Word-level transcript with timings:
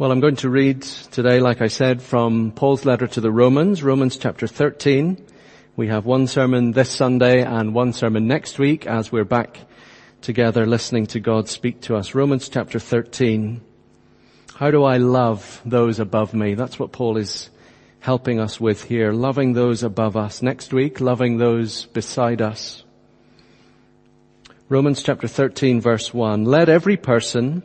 Well, 0.00 0.12
I'm 0.12 0.20
going 0.20 0.36
to 0.36 0.48
read 0.48 0.80
today, 0.80 1.40
like 1.40 1.60
I 1.60 1.66
said, 1.66 2.00
from 2.00 2.52
Paul's 2.52 2.86
letter 2.86 3.06
to 3.06 3.20
the 3.20 3.30
Romans, 3.30 3.82
Romans 3.82 4.16
chapter 4.16 4.46
13. 4.46 5.22
We 5.76 5.88
have 5.88 6.06
one 6.06 6.26
sermon 6.26 6.72
this 6.72 6.88
Sunday 6.88 7.42
and 7.44 7.74
one 7.74 7.92
sermon 7.92 8.26
next 8.26 8.58
week 8.58 8.86
as 8.86 9.12
we're 9.12 9.26
back 9.26 9.58
together 10.22 10.64
listening 10.64 11.04
to 11.08 11.20
God 11.20 11.50
speak 11.50 11.82
to 11.82 11.96
us. 11.96 12.14
Romans 12.14 12.48
chapter 12.48 12.78
13. 12.78 13.60
How 14.54 14.70
do 14.70 14.84
I 14.84 14.96
love 14.96 15.60
those 15.66 16.00
above 16.00 16.32
me? 16.32 16.54
That's 16.54 16.78
what 16.78 16.92
Paul 16.92 17.18
is 17.18 17.50
helping 17.98 18.40
us 18.40 18.58
with 18.58 18.82
here. 18.82 19.12
Loving 19.12 19.52
those 19.52 19.82
above 19.82 20.16
us. 20.16 20.40
Next 20.40 20.72
week, 20.72 21.02
loving 21.02 21.36
those 21.36 21.84
beside 21.84 22.40
us. 22.40 22.84
Romans 24.70 25.02
chapter 25.02 25.28
13 25.28 25.82
verse 25.82 26.14
1. 26.14 26.46
Let 26.46 26.70
every 26.70 26.96
person 26.96 27.64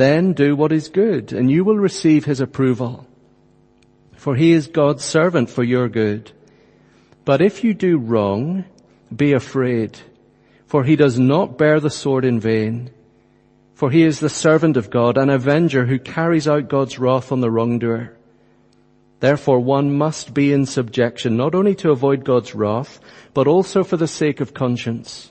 Then 0.00 0.32
do 0.32 0.56
what 0.56 0.72
is 0.72 0.88
good, 0.88 1.30
and 1.30 1.50
you 1.50 1.62
will 1.62 1.76
receive 1.76 2.24
his 2.24 2.40
approval. 2.40 3.06
For 4.16 4.34
he 4.34 4.52
is 4.52 4.66
God's 4.66 5.04
servant 5.04 5.50
for 5.50 5.62
your 5.62 5.90
good. 5.90 6.32
But 7.26 7.42
if 7.42 7.62
you 7.62 7.74
do 7.74 7.98
wrong, 7.98 8.64
be 9.14 9.34
afraid, 9.34 9.98
for 10.66 10.84
he 10.84 10.96
does 10.96 11.18
not 11.18 11.58
bear 11.58 11.80
the 11.80 11.90
sword 11.90 12.24
in 12.24 12.40
vain. 12.40 12.88
For 13.74 13.90
he 13.90 14.02
is 14.02 14.20
the 14.20 14.30
servant 14.30 14.78
of 14.78 14.88
God, 14.88 15.18
an 15.18 15.28
avenger 15.28 15.84
who 15.84 15.98
carries 15.98 16.48
out 16.48 16.70
God's 16.70 16.98
wrath 16.98 17.30
on 17.30 17.42
the 17.42 17.50
wrongdoer. 17.50 18.16
Therefore 19.18 19.60
one 19.60 19.98
must 19.98 20.32
be 20.32 20.50
in 20.50 20.64
subjection, 20.64 21.36
not 21.36 21.54
only 21.54 21.74
to 21.74 21.90
avoid 21.90 22.24
God's 22.24 22.54
wrath, 22.54 23.00
but 23.34 23.46
also 23.46 23.84
for 23.84 23.98
the 23.98 24.08
sake 24.08 24.40
of 24.40 24.54
conscience. 24.54 25.30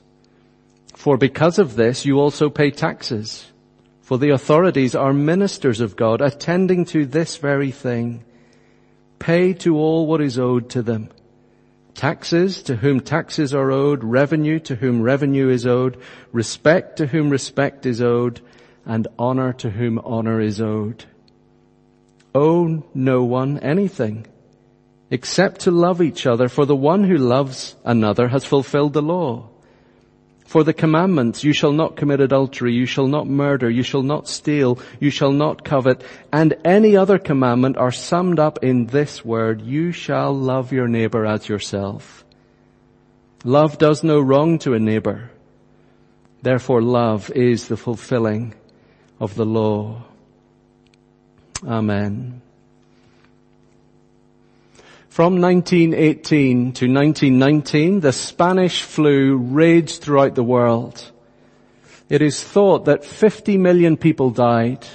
For 0.96 1.18
because 1.18 1.58
of 1.58 1.76
this 1.76 2.06
you 2.06 2.20
also 2.20 2.52
pay 2.52 2.70
taxes. 2.70 3.49
For 4.10 4.18
the 4.18 4.32
authorities 4.32 4.96
are 4.96 5.14
ministers 5.14 5.82
of 5.82 5.96
God, 5.96 6.20
attending 6.20 6.84
to 6.86 7.06
this 7.06 7.38
very 7.38 7.70
thing. 7.70 8.26
Pay 9.20 9.54
to 9.62 9.78
all 9.78 10.08
what 10.08 10.20
is 10.20 10.40
owed 10.40 10.72
to 10.72 10.82
them. 10.82 11.10
Taxes 11.94 12.64
to 12.64 12.78
whom 12.78 13.02
taxes 13.02 13.54
are 13.54 13.70
owed, 13.70 14.04
revenue 14.04 14.60
to 14.62 14.74
whom 14.74 15.04
revenue 15.04 15.50
is 15.50 15.68
owed, 15.68 15.96
respect 16.32 16.98
to 16.98 17.06
whom 17.06 17.30
respect 17.30 17.86
is 17.86 18.02
owed, 18.02 18.42
and 18.84 19.08
honor 19.20 19.54
to 19.54 19.70
whom 19.70 20.00
honor 20.00 20.42
is 20.42 20.60
owed. 20.60 21.06
Owe 22.34 22.84
no 22.96 23.24
one 23.24 23.60
anything 23.60 24.26
except 25.12 25.62
to 25.62 25.70
love 25.70 26.02
each 26.02 26.26
other, 26.26 26.50
for 26.50 26.66
the 26.66 26.76
one 26.76 27.04
who 27.04 27.18
loves 27.18 27.76
another 27.86 28.30
has 28.30 28.44
fulfilled 28.44 28.94
the 28.94 29.04
law. 29.04 29.50
For 30.50 30.64
the 30.64 30.74
commandments, 30.74 31.44
you 31.44 31.54
shall 31.54 31.72
not 31.72 31.96
commit 31.96 32.22
adultery, 32.22 32.74
you 32.74 32.88
shall 32.88 33.06
not 33.06 33.28
murder, 33.28 33.70
you 33.70 33.84
shall 33.84 34.02
not 34.02 34.28
steal, 34.28 34.80
you 35.00 35.12
shall 35.12 35.32
not 35.32 35.64
covet, 35.64 36.02
and 36.34 36.56
any 36.66 36.98
other 36.98 37.20
commandment 37.20 37.78
are 37.78 37.92
summed 37.92 38.40
up 38.40 38.64
in 38.64 38.88
this 38.88 39.24
word, 39.24 39.62
you 39.62 39.92
shall 39.92 40.34
love 40.34 40.74
your 40.74 40.88
neighbor 40.88 41.24
as 41.24 41.48
yourself. 41.48 42.26
Love 43.44 43.78
does 43.78 44.04
no 44.04 44.20
wrong 44.20 44.58
to 44.58 44.74
a 44.74 44.80
neighbor. 44.80 45.30
Therefore 46.42 46.82
love 46.82 47.30
is 47.30 47.68
the 47.68 47.78
fulfilling 47.78 48.56
of 49.20 49.36
the 49.36 49.46
law. 49.46 50.02
Amen. 51.64 52.42
From 55.20 55.42
1918 55.42 56.72
to 56.76 56.86
1919, 56.88 58.00
the 58.00 58.14
Spanish 58.14 58.84
flu 58.84 59.36
raged 59.36 60.02
throughout 60.02 60.36
the 60.36 60.46
world. 60.46 61.12
It 62.08 62.22
is 62.22 62.42
thought 62.42 62.86
that 62.86 63.04
50 63.04 63.58
million 63.58 63.98
people 63.98 64.30
died, 64.32 64.88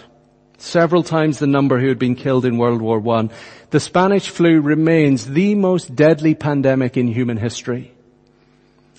several 0.56 1.02
times 1.02 1.40
the 1.40 1.46
number 1.46 1.78
who 1.78 1.88
had 1.88 1.98
been 1.98 2.14
killed 2.14 2.46
in 2.46 2.56
World 2.56 2.80
War 2.80 3.06
I. 3.06 3.28
The 3.68 3.80
Spanish 3.80 4.30
flu 4.30 4.62
remains 4.62 5.26
the 5.26 5.54
most 5.56 5.94
deadly 5.94 6.34
pandemic 6.34 6.96
in 6.96 7.08
human 7.08 7.36
history. 7.36 7.92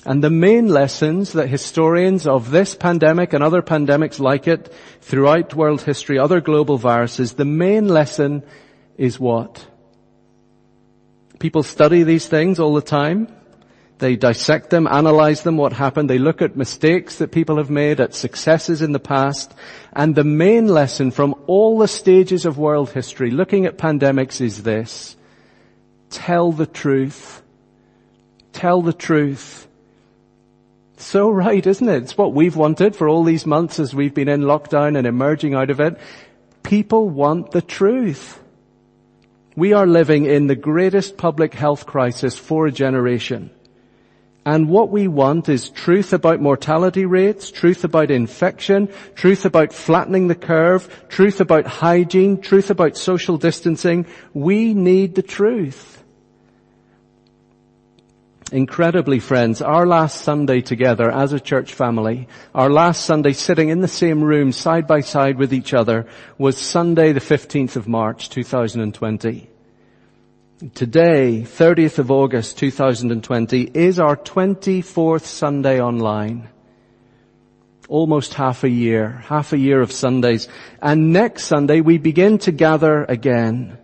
And 0.06 0.24
the 0.24 0.30
main 0.30 0.68
lessons 0.68 1.34
that 1.34 1.50
historians 1.50 2.28
of 2.28 2.52
this 2.52 2.76
pandemic 2.76 3.34
and 3.34 3.44
other 3.44 3.64
pandemics 3.64 4.20
like 4.20 4.48
it 4.48 4.72
throughout 5.02 5.56
world 5.56 5.82
history, 5.82 6.20
other 6.20 6.40
global 6.40 6.78
viruses, 6.78 7.34
the 7.34 7.46
main 7.46 7.88
lesson 7.88 8.44
is 8.96 9.20
what? 9.20 9.66
People 11.40 11.64
study 11.64 12.04
these 12.04 12.28
things 12.28 12.60
all 12.60 12.74
the 12.74 12.82
time. 12.82 13.28
They 13.98 14.18
dissect 14.18 14.72
them, 14.72 14.88
analyze 14.88 15.44
them, 15.44 15.56
what 15.56 15.72
happened. 15.72 16.10
They 16.10 16.18
look 16.18 16.42
at 16.42 16.58
mistakes 16.58 17.18
that 17.18 17.32
people 17.32 17.58
have 17.58 17.70
made, 17.70 18.02
at 18.02 18.14
successes 18.14 18.82
in 18.82 18.92
the 18.92 19.00
past. 19.00 19.54
And 19.94 20.16
the 20.16 20.26
main 20.26 20.68
lesson 20.68 21.12
from 21.12 21.36
all 21.48 21.78
the 21.78 21.88
stages 21.88 22.46
of 22.46 22.58
world 22.58 22.92
history, 22.92 23.32
looking 23.32 23.66
at 23.66 23.78
pandemics 23.78 24.42
is 24.42 24.64
this. 24.64 25.16
Tell 26.10 26.52
the 26.52 26.66
truth. 26.66 27.42
Tell 28.52 28.82
the 28.82 28.94
truth. 28.94 29.68
So 30.98 31.30
right, 31.30 31.66
isn't 31.66 31.88
it? 31.88 32.04
It's 32.04 32.18
what 32.18 32.34
we've 32.34 32.56
wanted 32.56 32.96
for 32.96 33.08
all 33.08 33.24
these 33.24 33.46
months 33.46 33.80
as 33.80 33.94
we've 33.94 34.14
been 34.14 34.30
in 34.30 34.42
lockdown 34.42 34.98
and 34.98 35.08
emerging 35.08 35.54
out 35.54 35.70
of 35.70 35.80
it. 35.80 35.98
People 36.64 37.10
want 37.10 37.52
the 37.52 37.62
truth. 37.62 38.40
We 39.56 39.72
are 39.72 39.88
living 39.88 40.26
in 40.26 40.48
the 40.48 40.56
greatest 40.56 41.16
public 41.18 41.54
health 41.54 41.86
crisis 41.86 42.38
for 42.38 42.68
a 42.68 42.72
generation. 42.72 43.52
And 44.46 44.70
what 44.70 44.90
we 44.90 45.08
want 45.08 45.50
is 45.50 45.70
truth 45.70 46.14
about 46.14 46.40
mortality 46.40 47.06
rates, 47.06 47.50
truth 47.50 47.84
about 47.84 48.12
infection, 48.12 48.90
truth 49.16 49.44
about 49.44 49.74
flattening 49.74 50.28
the 50.28 50.36
curve, 50.36 50.88
truth 51.10 51.42
about 51.42 51.66
hygiene, 51.66 52.42
truth 52.42 52.70
about 52.70 52.96
social 52.96 53.38
distancing. 53.38 54.06
We 54.34 54.76
need 54.76 55.16
the 55.16 55.24
truth. 55.24 56.04
Incredibly 58.52 59.20
friends, 59.20 59.60
our 59.60 59.88
last 59.88 60.22
Sunday 60.22 60.62
together 60.62 61.10
as 61.10 61.34
a 61.34 61.40
church 61.40 61.74
family, 61.74 62.28
our 62.54 62.70
last 62.70 63.04
Sunday 63.04 63.34
sitting 63.34 63.70
in 63.70 63.82
the 63.82 63.88
same 63.88 64.24
room 64.24 64.52
side 64.52 64.86
by 64.86 65.02
side 65.02 65.40
with 65.40 65.52
each 65.52 65.74
other 65.74 66.06
was 66.38 66.56
Sunday 66.56 67.12
the 67.12 67.20
15th 67.20 67.76
of 67.76 67.88
March 67.88 68.30
2020. 68.30 69.50
Today, 70.76 71.42
30th 71.44 71.98
of 71.98 72.12
August 72.12 72.60
2020, 72.60 73.64
is 73.74 74.00
our 74.00 74.16
24th 74.16 75.26
Sunday 75.26 75.82
online. 75.82 76.48
Almost 77.90 78.36
half 78.36 78.64
a 78.64 78.70
year, 78.70 79.24
half 79.26 79.54
a 79.54 79.58
year 79.58 79.82
of 79.82 79.92
Sundays. 79.92 80.48
And 80.84 81.12
next 81.12 81.46
Sunday 81.46 81.82
we 81.82 81.98
begin 81.98 82.38
to 82.40 82.52
gather 82.52 83.06
again. 83.06 83.80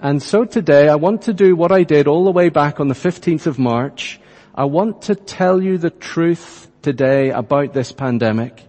And 0.00 0.22
so 0.22 0.44
today 0.44 0.88
I 0.88 0.96
want 0.96 1.22
to 1.22 1.32
do 1.32 1.56
what 1.56 1.72
I 1.72 1.82
did 1.82 2.06
all 2.06 2.24
the 2.24 2.30
way 2.30 2.50
back 2.50 2.80
on 2.80 2.88
the 2.88 2.94
15th 2.94 3.46
of 3.46 3.58
March. 3.58 4.20
I 4.54 4.64
want 4.64 5.02
to 5.02 5.14
tell 5.14 5.62
you 5.62 5.78
the 5.78 5.90
truth 5.90 6.68
today 6.82 7.30
about 7.30 7.72
this 7.72 7.92
pandemic. 7.92 8.62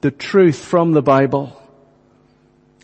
The 0.00 0.12
truth 0.12 0.58
from 0.58 0.92
the 0.92 1.02
Bible. 1.02 1.60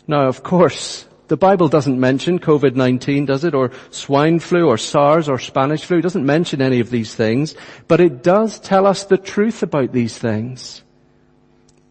Now, 0.05 0.27
of 0.27 0.43
course, 0.43 1.05
the 1.29 1.37
Bible 1.37 1.69
doesn't 1.69 1.99
mention 1.99 2.39
COVID-19, 2.39 3.27
does 3.27 3.43
it? 3.43 3.53
Or 3.53 3.71
swine 3.89 4.39
flu 4.39 4.67
or 4.67 4.77
SARS 4.77 5.29
or 5.29 5.39
Spanish 5.39 5.85
flu. 5.85 5.99
It 5.99 6.01
doesn't 6.01 6.25
mention 6.25 6.61
any 6.61 6.81
of 6.81 6.89
these 6.89 7.15
things, 7.15 7.55
but 7.87 8.01
it 8.01 8.21
does 8.21 8.59
tell 8.59 8.85
us 8.85 9.05
the 9.05 9.17
truth 9.17 9.63
about 9.63 9.93
these 9.93 10.17
things. 10.17 10.83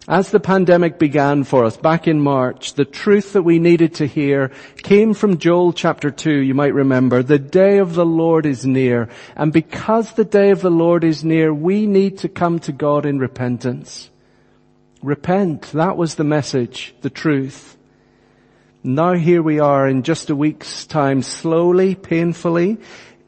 As 0.09 0.31
the 0.31 0.41
pandemic 0.41 0.99
began 0.99 1.45
for 1.45 1.67
us 1.67 1.77
back 1.77 2.09
in 2.09 2.23
March, 2.23 2.73
the 2.73 2.87
truth 2.87 3.35
that 3.35 3.43
we 3.43 3.59
needed 3.59 3.97
to 3.97 4.07
hear 4.07 4.51
came 4.79 5.13
from 5.13 5.37
Joel 5.37 5.75
chapter 5.75 6.11
2, 6.11 6.31
you 6.33 6.55
might 6.55 6.73
remember. 6.73 7.23
The 7.23 7.39
day 7.39 7.77
of 7.77 7.95
the 7.95 8.07
Lord 8.07 8.47
is 8.47 8.65
near. 8.65 9.11
And 9.37 9.53
because 9.53 10.13
the 10.13 10.25
day 10.25 10.49
of 10.49 10.63
the 10.63 10.71
Lord 10.71 11.05
is 11.05 11.25
near, 11.25 11.53
we 11.53 11.85
need 11.85 12.17
to 12.19 12.29
come 12.31 12.59
to 12.61 12.73
God 12.73 13.05
in 13.05 13.19
repentance. 13.19 14.09
Repent. 15.03 15.73
That 15.73 15.99
was 15.99 16.15
the 16.15 16.25
message, 16.25 16.95
the 17.03 17.11
truth. 17.11 17.77
Now 18.83 19.13
here 19.13 19.43
we 19.43 19.61
are 19.61 19.87
in 19.87 20.05
just 20.05 20.31
a 20.31 20.37
week's 20.37 20.87
time, 20.87 21.21
slowly, 21.21 21.95
painfully, 21.95 22.79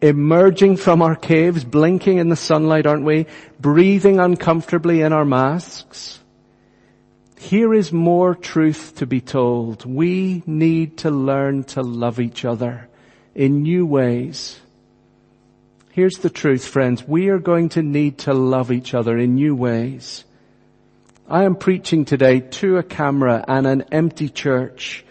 emerging 0.01 0.79
from 0.79 1.03
our 1.03 1.15
caves, 1.15 1.63
blinking 1.63 2.17
in 2.17 2.31
the 2.31 2.37
sunlight, 2.37 2.87
aren't 2.87 3.05
we? 3.05 3.27
Breathing 3.61 4.19
uncomfortably 4.19 5.03
in 5.03 5.13
our 5.13 5.27
masks 5.27 6.20
here 7.41 7.73
is 7.73 7.91
more 7.91 8.35
truth 8.35 8.97
to 8.97 9.07
be 9.07 9.23
told. 9.23 9.87
We 9.87 10.43
need 10.45 10.99
to 10.99 11.11
learn 11.11 11.65
to 11.65 11.83
love 11.83 12.21
each 12.21 12.45
other 12.45 12.87
in 13.35 13.63
new 13.63 13.87
ways. 13.87 14.61
Here's 15.91 16.19
the 16.19 16.29
truth, 16.29 16.67
friends. 16.67 17.03
We 17.09 17.31
are 17.31 17.39
going 17.39 17.71
to 17.71 17.83
need 17.83 18.19
to 18.19 18.35
love 18.35 18.71
each 18.71 18.93
other 18.93 19.17
in 19.17 19.37
new 19.37 19.55
ways. 19.55 20.27
I 21.31 21.45
am 21.45 21.57
preaching 21.57 22.05
today 22.05 22.41
to 22.41 22.77
a 22.77 22.83
camera 22.83 23.43
and 23.49 23.67
an 23.67 23.85
empty 23.91 24.29
church. 24.29 25.03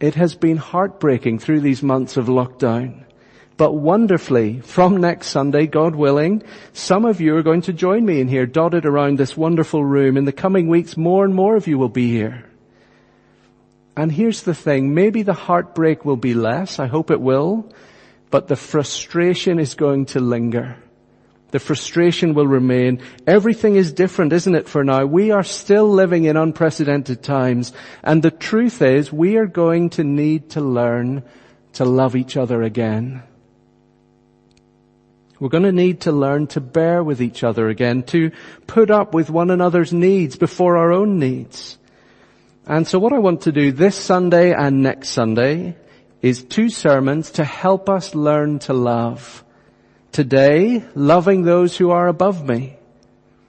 It 0.00 0.16
has 0.16 0.34
been 0.34 0.56
heartbreaking 0.56 1.38
through 1.38 1.60
these 1.60 1.84
months 1.84 2.16
of 2.16 2.26
lockdown. 2.26 3.03
But 3.56 3.72
wonderfully, 3.72 4.60
from 4.60 4.96
next 4.96 5.28
Sunday, 5.28 5.66
God 5.66 5.94
willing, 5.94 6.42
some 6.72 7.04
of 7.04 7.20
you 7.20 7.36
are 7.36 7.42
going 7.42 7.62
to 7.62 7.72
join 7.72 8.04
me 8.04 8.20
in 8.20 8.26
here, 8.26 8.46
dotted 8.46 8.84
around 8.84 9.16
this 9.16 9.36
wonderful 9.36 9.84
room. 9.84 10.16
In 10.16 10.24
the 10.24 10.32
coming 10.32 10.66
weeks, 10.68 10.96
more 10.96 11.24
and 11.24 11.34
more 11.34 11.54
of 11.54 11.68
you 11.68 11.78
will 11.78 11.88
be 11.88 12.10
here. 12.10 12.44
And 13.96 14.10
here's 14.10 14.42
the 14.42 14.54
thing, 14.54 14.92
maybe 14.92 15.22
the 15.22 15.32
heartbreak 15.32 16.04
will 16.04 16.16
be 16.16 16.34
less, 16.34 16.80
I 16.80 16.88
hope 16.88 17.12
it 17.12 17.20
will, 17.20 17.72
but 18.30 18.48
the 18.48 18.56
frustration 18.56 19.60
is 19.60 19.74
going 19.74 20.06
to 20.06 20.20
linger. 20.20 20.76
The 21.52 21.60
frustration 21.60 22.34
will 22.34 22.48
remain. 22.48 23.00
Everything 23.28 23.76
is 23.76 23.92
different, 23.92 24.32
isn't 24.32 24.56
it, 24.56 24.68
for 24.68 24.82
now? 24.82 25.06
We 25.06 25.30
are 25.30 25.44
still 25.44 25.88
living 25.88 26.24
in 26.24 26.36
unprecedented 26.36 27.22
times. 27.22 27.72
And 28.02 28.20
the 28.20 28.32
truth 28.32 28.82
is, 28.82 29.12
we 29.12 29.36
are 29.36 29.46
going 29.46 29.90
to 29.90 30.02
need 30.02 30.50
to 30.50 30.60
learn 30.60 31.22
to 31.74 31.84
love 31.84 32.16
each 32.16 32.36
other 32.36 32.64
again. 32.64 33.22
We're 35.40 35.48
going 35.48 35.64
to 35.64 35.72
need 35.72 36.02
to 36.02 36.12
learn 36.12 36.46
to 36.48 36.60
bear 36.60 37.02
with 37.02 37.20
each 37.20 37.42
other 37.42 37.68
again, 37.68 38.04
to 38.04 38.30
put 38.66 38.90
up 38.90 39.14
with 39.14 39.30
one 39.30 39.50
another's 39.50 39.92
needs 39.92 40.36
before 40.36 40.76
our 40.76 40.92
own 40.92 41.18
needs. 41.18 41.76
And 42.66 42.86
so 42.86 42.98
what 42.98 43.12
I 43.12 43.18
want 43.18 43.42
to 43.42 43.52
do 43.52 43.72
this 43.72 43.96
Sunday 43.96 44.52
and 44.52 44.82
next 44.82 45.08
Sunday 45.10 45.76
is 46.22 46.44
two 46.44 46.70
sermons 46.70 47.32
to 47.32 47.44
help 47.44 47.90
us 47.90 48.14
learn 48.14 48.60
to 48.60 48.72
love. 48.72 49.44
Today, 50.12 50.84
loving 50.94 51.42
those 51.42 51.76
who 51.76 51.90
are 51.90 52.06
above 52.06 52.48
me. 52.48 52.76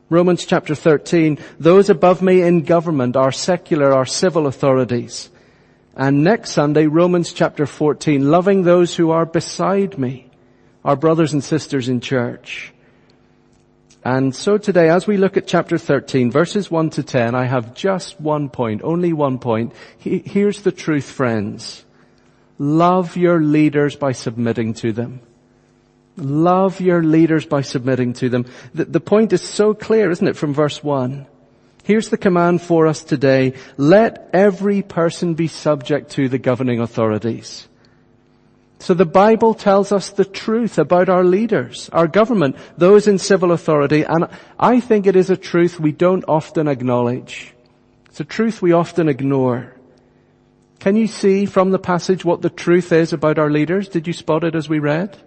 Romans 0.09 0.45
chapter 0.45 0.75
13, 0.75 1.37
those 1.59 1.89
above 1.89 2.21
me 2.21 2.41
in 2.41 2.63
government 2.63 3.15
are 3.15 3.31
secular, 3.31 3.93
are 3.93 4.05
civil 4.05 4.47
authorities. 4.47 5.29
And 5.95 6.23
next 6.23 6.51
Sunday, 6.51 6.87
Romans 6.87 7.31
chapter 7.31 7.65
14, 7.65 8.29
loving 8.29 8.63
those 8.63 8.95
who 8.95 9.11
are 9.11 9.25
beside 9.25 9.97
me 9.97 10.29
our 10.85 10.95
brothers 10.95 11.33
and 11.33 11.43
sisters 11.43 11.89
in 11.89 11.99
church. 11.99 12.71
And 14.03 14.35
so 14.35 14.59
today, 14.59 14.89
as 14.89 15.07
we 15.07 15.17
look 15.17 15.35
at 15.35 15.47
chapter 15.47 15.79
13, 15.79 16.29
verses 16.29 16.69
1 16.69 16.91
to 16.91 17.03
10, 17.03 17.33
I 17.33 17.45
have 17.45 17.73
just 17.73 18.21
one 18.21 18.49
point, 18.49 18.83
only 18.83 19.11
one 19.11 19.39
point. 19.39 19.73
Here's 19.97 20.61
the 20.61 20.71
truth, 20.71 21.05
friends. 21.09 21.83
Love 22.59 23.17
your 23.17 23.41
leaders 23.41 23.95
by 23.95 24.11
submitting 24.11 24.75
to 24.75 24.93
them. 24.93 25.21
Love 26.17 26.79
your 26.79 27.01
leaders 27.01 27.47
by 27.47 27.61
submitting 27.61 28.13
to 28.13 28.29
them. 28.29 28.45
The, 28.75 28.85
the 28.85 28.99
point 28.99 29.33
is 29.33 29.41
so 29.41 29.73
clear, 29.73 30.11
isn't 30.11 30.27
it, 30.27 30.37
from 30.37 30.53
verse 30.53 30.83
1? 30.83 31.25
Here's 31.83 32.09
the 32.09 32.17
command 32.17 32.61
for 32.61 32.85
us 32.85 33.03
today. 33.03 33.53
Let 33.75 34.29
every 34.33 34.83
person 34.83 35.33
be 35.33 35.47
subject 35.47 36.11
to 36.11 36.29
the 36.29 36.37
governing 36.37 36.79
authorities. 36.79 37.67
So 38.79 38.93
the 38.93 39.05
Bible 39.05 39.53
tells 39.53 39.91
us 39.91 40.09
the 40.09 40.25
truth 40.25 40.77
about 40.77 41.09
our 41.09 41.23
leaders, 41.23 41.89
our 41.93 42.07
government, 42.07 42.57
those 42.77 43.07
in 43.07 43.17
civil 43.17 43.51
authority, 43.51 44.03
and 44.03 44.27
I 44.59 44.79
think 44.79 45.07
it 45.07 45.15
is 45.15 45.29
a 45.29 45.37
truth 45.37 45.79
we 45.79 45.91
don't 45.91 46.25
often 46.27 46.67
acknowledge. 46.67 47.53
It's 48.07 48.19
a 48.19 48.25
truth 48.25 48.61
we 48.61 48.73
often 48.73 49.09
ignore. 49.09 49.75
Can 50.79 50.95
you 50.95 51.07
see 51.07 51.45
from 51.45 51.71
the 51.71 51.79
passage 51.79 52.23
what 52.23 52.41
the 52.41 52.49
truth 52.49 52.91
is 52.91 53.13
about 53.13 53.39
our 53.39 53.49
leaders? 53.49 53.87
Did 53.87 54.07
you 54.07 54.13
spot 54.13 54.43
it 54.43 54.55
as 54.55 54.69
we 54.69 54.79
read? 54.79 55.17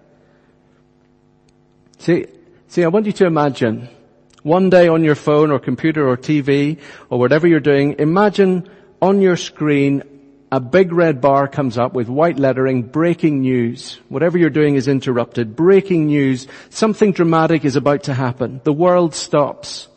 See, 1.99 2.27
see, 2.69 2.85
I 2.85 2.89
want 2.89 3.06
you 3.06 3.12
to 3.12 3.27
imagine 3.27 3.89
one 4.43 4.71
day 4.71 4.89
on 4.89 5.03
your 5.05 5.15
phone 5.15 5.51
or 5.51 5.59
computer 5.59 6.09
or 6.09 6.17
TV 6.17 6.79
or 7.11 7.19
whatever 7.19 7.47
you're 7.47 7.61
doing, 7.61 7.97
imagine 7.99 8.69
on 9.03 9.21
your 9.21 9.37
screen 9.37 10.03
a 10.50 10.61
big 10.61 10.93
red 10.93 11.21
bar 11.21 11.47
comes 11.47 11.77
up 11.77 11.93
with 11.93 12.09
white 12.09 12.39
lettering, 12.39 12.83
breaking 12.83 13.41
news. 13.41 14.00
Whatever 14.09 14.39
you're 14.39 14.50
doing 14.50 14.77
is 14.77 14.89
interrupted. 14.89 15.55
Breaking 15.55 16.06
news. 16.06 16.47
Something 16.71 17.12
dramatic 17.12 17.65
is 17.65 17.77
about 17.77 18.05
to 18.05 18.15
happen. 18.15 18.61
The 18.65 18.73
world 18.73 19.15
stops. 19.15 19.89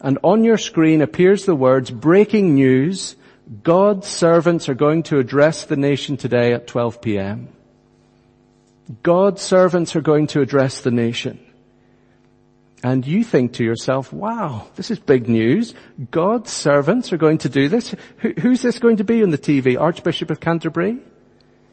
And 0.00 0.18
on 0.22 0.44
your 0.44 0.58
screen 0.58 1.02
appears 1.02 1.44
the 1.44 1.54
words, 1.54 1.90
breaking 1.90 2.54
news, 2.54 3.16
God's 3.62 4.06
servants 4.06 4.68
are 4.68 4.74
going 4.74 5.02
to 5.04 5.18
address 5.18 5.64
the 5.64 5.76
nation 5.76 6.16
today 6.16 6.52
at 6.52 6.66
12 6.66 7.02
p.m. 7.02 7.48
God's 9.02 9.42
servants 9.42 9.96
are 9.96 10.00
going 10.00 10.28
to 10.28 10.40
address 10.40 10.80
the 10.80 10.90
nation. 10.90 11.38
And 12.82 13.04
you 13.04 13.24
think 13.24 13.54
to 13.54 13.64
yourself, 13.64 14.12
wow, 14.12 14.68
this 14.76 14.90
is 14.90 15.00
big 15.00 15.28
news. 15.28 15.74
God's 16.10 16.52
servants 16.52 17.12
are 17.12 17.16
going 17.16 17.38
to 17.38 17.48
do 17.48 17.68
this. 17.68 17.94
Who, 18.18 18.32
who's 18.38 18.62
this 18.62 18.78
going 18.78 18.98
to 18.98 19.04
be 19.04 19.22
on 19.22 19.30
the 19.30 19.38
TV? 19.38 19.78
Archbishop 19.78 20.30
of 20.30 20.38
Canterbury? 20.38 20.98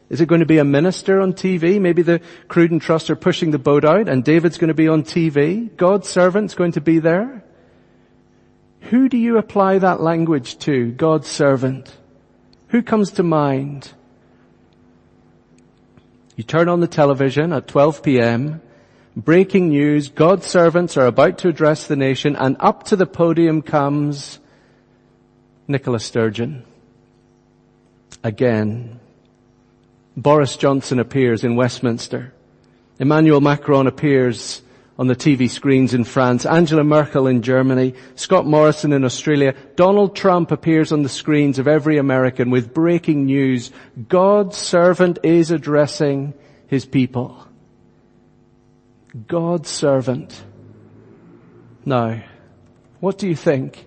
Is 0.08 0.20
it 0.20 0.26
going 0.26 0.40
to 0.40 0.46
be 0.46 0.58
a 0.58 0.64
minister 0.64 1.20
on 1.20 1.32
TV? 1.32 1.80
Maybe 1.80 2.02
the 2.02 2.20
Cruden 2.48 2.80
Trust 2.80 3.08
are 3.10 3.16
pushing 3.16 3.52
the 3.52 3.58
boat 3.58 3.84
out 3.84 4.08
and 4.08 4.24
David's 4.24 4.58
going 4.58 4.68
to 4.68 4.74
be 4.74 4.88
on 4.88 5.04
TV. 5.04 5.74
God's 5.76 6.08
servant's 6.08 6.54
going 6.54 6.72
to 6.72 6.80
be 6.80 6.98
there. 6.98 7.44
Who 8.82 9.08
do 9.08 9.16
you 9.16 9.38
apply 9.38 9.78
that 9.78 10.00
language 10.00 10.58
to? 10.60 10.90
God's 10.92 11.28
servant. 11.28 11.96
Who 12.68 12.82
comes 12.82 13.12
to 13.12 13.22
mind? 13.22 13.92
You 16.34 16.44
turn 16.44 16.68
on 16.68 16.80
the 16.80 16.88
television 16.88 17.52
at 17.52 17.68
12 17.68 18.02
p.m 18.02 18.60
breaking 19.16 19.70
news, 19.70 20.08
God's 20.08 20.46
servants 20.46 20.96
are 20.96 21.06
about 21.06 21.38
to 21.38 21.48
address 21.48 21.86
the 21.86 21.96
nation 21.96 22.36
and 22.36 22.56
up 22.60 22.84
to 22.84 22.96
the 22.96 23.06
podium 23.06 23.62
comes 23.62 24.38
Nicola 25.66 25.98
Sturgeon. 25.98 26.64
Again. 28.22 29.00
Boris 30.16 30.56
Johnson 30.56 30.98
appears 30.98 31.44
in 31.44 31.56
Westminster. 31.56 32.32
Emmanuel 32.98 33.40
Macron 33.40 33.86
appears 33.86 34.62
on 34.98 35.08
the 35.08 35.16
TV 35.16 35.50
screens 35.50 35.92
in 35.92 36.04
France, 36.04 36.46
Angela 36.46 36.82
Merkel 36.82 37.26
in 37.26 37.42
Germany, 37.42 37.94
Scott 38.14 38.46
Morrison 38.46 38.94
in 38.94 39.04
Australia, 39.04 39.54
Donald 39.76 40.16
Trump 40.16 40.50
appears 40.50 40.90
on 40.90 41.02
the 41.02 41.08
screens 41.10 41.58
of 41.58 41.68
every 41.68 41.98
American 41.98 42.50
with 42.50 42.72
breaking 42.72 43.26
news. 43.26 43.70
God's 44.08 44.56
servant 44.56 45.18
is 45.22 45.50
addressing 45.50 46.32
his 46.66 46.86
people. 46.86 47.46
God's 49.26 49.70
servant. 49.70 50.44
Now, 51.84 52.22
what 53.00 53.18
do 53.18 53.28
you 53.28 53.36
think? 53.36 53.86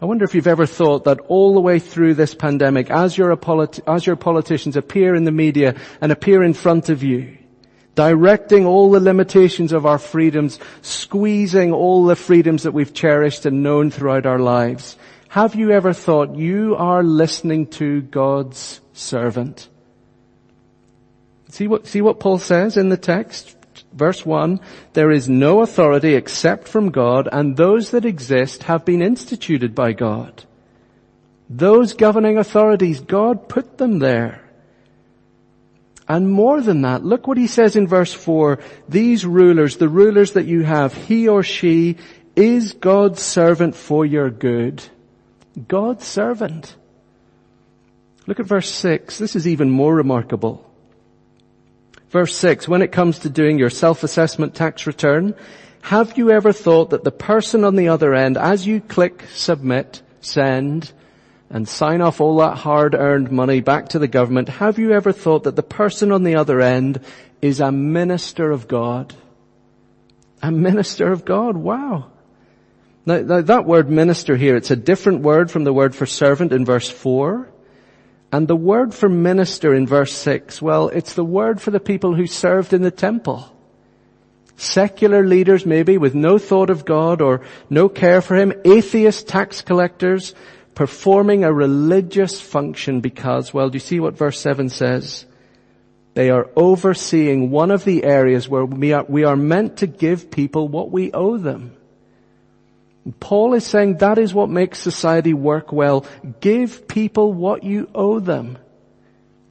I 0.00 0.06
wonder 0.06 0.24
if 0.24 0.34
you've 0.34 0.46
ever 0.46 0.66
thought 0.66 1.04
that 1.04 1.20
all 1.28 1.54
the 1.54 1.60
way 1.60 1.78
through 1.78 2.14
this 2.14 2.34
pandemic, 2.34 2.90
as 2.90 3.16
your, 3.16 3.34
politi- 3.36 3.80
as 3.86 4.06
your 4.06 4.16
politicians 4.16 4.76
appear 4.76 5.14
in 5.14 5.24
the 5.24 5.32
media 5.32 5.76
and 6.00 6.12
appear 6.12 6.42
in 6.42 6.52
front 6.52 6.90
of 6.90 7.02
you, 7.02 7.38
directing 7.94 8.66
all 8.66 8.90
the 8.90 9.00
limitations 9.00 9.72
of 9.72 9.86
our 9.86 9.98
freedoms, 9.98 10.58
squeezing 10.82 11.72
all 11.72 12.04
the 12.04 12.16
freedoms 12.16 12.64
that 12.64 12.72
we've 12.72 12.92
cherished 12.92 13.46
and 13.46 13.62
known 13.62 13.90
throughout 13.90 14.26
our 14.26 14.40
lives, 14.40 14.98
have 15.28 15.54
you 15.54 15.70
ever 15.70 15.92
thought 15.92 16.36
you 16.36 16.76
are 16.76 17.02
listening 17.02 17.66
to 17.66 18.02
God's 18.02 18.80
servant? 18.92 19.68
See 21.48 21.66
what, 21.66 21.86
see 21.86 22.02
what 22.02 22.20
Paul 22.20 22.38
says 22.38 22.76
in 22.76 22.88
the 22.88 22.96
text? 22.96 23.56
Verse 23.94 24.26
1, 24.26 24.58
there 24.92 25.12
is 25.12 25.28
no 25.28 25.60
authority 25.60 26.14
except 26.14 26.66
from 26.66 26.90
God 26.90 27.28
and 27.30 27.56
those 27.56 27.92
that 27.92 28.04
exist 28.04 28.64
have 28.64 28.84
been 28.84 29.00
instituted 29.00 29.72
by 29.74 29.92
God. 29.92 30.44
Those 31.48 31.94
governing 31.94 32.36
authorities, 32.36 33.00
God 33.00 33.48
put 33.48 33.78
them 33.78 34.00
there. 34.00 34.40
And 36.08 36.30
more 36.30 36.60
than 36.60 36.82
that, 36.82 37.04
look 37.04 37.26
what 37.26 37.38
he 37.38 37.46
says 37.46 37.76
in 37.76 37.86
verse 37.86 38.12
4, 38.12 38.58
these 38.88 39.24
rulers, 39.24 39.76
the 39.76 39.88
rulers 39.88 40.32
that 40.32 40.46
you 40.46 40.62
have, 40.62 40.92
he 40.92 41.28
or 41.28 41.42
she 41.42 41.96
Is 42.34 42.72
God's 42.72 43.22
servant 43.22 43.76
for 43.76 44.04
your 44.04 44.28
good? 44.28 44.82
God's 45.68 46.04
servant. 46.04 46.74
Look 48.26 48.40
at 48.40 48.46
verse 48.46 48.68
6. 48.68 49.18
This 49.18 49.36
is 49.36 49.46
even 49.46 49.70
more 49.70 49.94
remarkable. 49.94 50.68
Verse 52.14 52.36
6, 52.36 52.68
when 52.68 52.80
it 52.80 52.92
comes 52.92 53.18
to 53.18 53.28
doing 53.28 53.58
your 53.58 53.70
self-assessment 53.70 54.54
tax 54.54 54.86
return, 54.86 55.34
have 55.82 56.16
you 56.16 56.30
ever 56.30 56.52
thought 56.52 56.90
that 56.90 57.02
the 57.02 57.10
person 57.10 57.64
on 57.64 57.74
the 57.74 57.88
other 57.88 58.14
end, 58.14 58.36
as 58.36 58.64
you 58.64 58.80
click 58.80 59.24
submit, 59.34 60.00
send, 60.20 60.92
and 61.50 61.68
sign 61.68 62.00
off 62.00 62.20
all 62.20 62.36
that 62.36 62.58
hard-earned 62.58 63.32
money 63.32 63.60
back 63.60 63.88
to 63.88 63.98
the 63.98 64.06
government, 64.06 64.48
have 64.48 64.78
you 64.78 64.92
ever 64.92 65.10
thought 65.10 65.42
that 65.42 65.56
the 65.56 65.64
person 65.64 66.12
on 66.12 66.22
the 66.22 66.36
other 66.36 66.60
end 66.60 67.00
is 67.42 67.58
a 67.58 67.72
minister 67.72 68.52
of 68.52 68.68
God? 68.68 69.12
A 70.40 70.52
minister 70.52 71.10
of 71.10 71.24
God, 71.24 71.56
wow. 71.56 72.12
Now, 73.04 73.22
now, 73.22 73.40
that 73.40 73.64
word 73.64 73.90
minister 73.90 74.36
here, 74.36 74.54
it's 74.54 74.70
a 74.70 74.76
different 74.76 75.22
word 75.22 75.50
from 75.50 75.64
the 75.64 75.72
word 75.72 75.96
for 75.96 76.06
servant 76.06 76.52
in 76.52 76.64
verse 76.64 76.88
4. 76.88 77.48
And 78.32 78.48
the 78.48 78.56
word 78.56 78.94
for 78.94 79.08
minister 79.08 79.74
in 79.74 79.86
verse 79.86 80.12
6, 80.12 80.60
well, 80.60 80.88
it's 80.88 81.14
the 81.14 81.24
word 81.24 81.60
for 81.60 81.70
the 81.70 81.80
people 81.80 82.14
who 82.14 82.26
served 82.26 82.72
in 82.72 82.82
the 82.82 82.90
temple. 82.90 83.50
Secular 84.56 85.24
leaders 85.24 85.66
maybe 85.66 85.98
with 85.98 86.14
no 86.14 86.38
thought 86.38 86.70
of 86.70 86.84
God 86.84 87.20
or 87.20 87.42
no 87.70 87.88
care 87.88 88.20
for 88.20 88.36
Him, 88.36 88.52
atheist 88.64 89.28
tax 89.28 89.62
collectors 89.62 90.34
performing 90.74 91.44
a 91.44 91.52
religious 91.52 92.40
function 92.40 93.00
because, 93.00 93.54
well, 93.54 93.70
do 93.70 93.76
you 93.76 93.80
see 93.80 94.00
what 94.00 94.16
verse 94.16 94.38
7 94.40 94.68
says? 94.68 95.26
They 96.14 96.30
are 96.30 96.48
overseeing 96.56 97.50
one 97.50 97.70
of 97.70 97.84
the 97.84 98.04
areas 98.04 98.48
where 98.48 98.64
we 98.64 98.92
are, 98.92 99.04
we 99.08 99.24
are 99.24 99.36
meant 99.36 99.78
to 99.78 99.86
give 99.86 100.30
people 100.30 100.68
what 100.68 100.90
we 100.90 101.12
owe 101.12 101.36
them. 101.36 101.76
Paul 103.20 103.54
is 103.54 103.64
saying 103.64 103.98
that 103.98 104.18
is 104.18 104.32
what 104.32 104.48
makes 104.48 104.78
society 104.78 105.34
work 105.34 105.72
well. 105.72 106.06
Give 106.40 106.88
people 106.88 107.32
what 107.32 107.62
you 107.62 107.90
owe 107.94 108.18
them. 108.18 108.58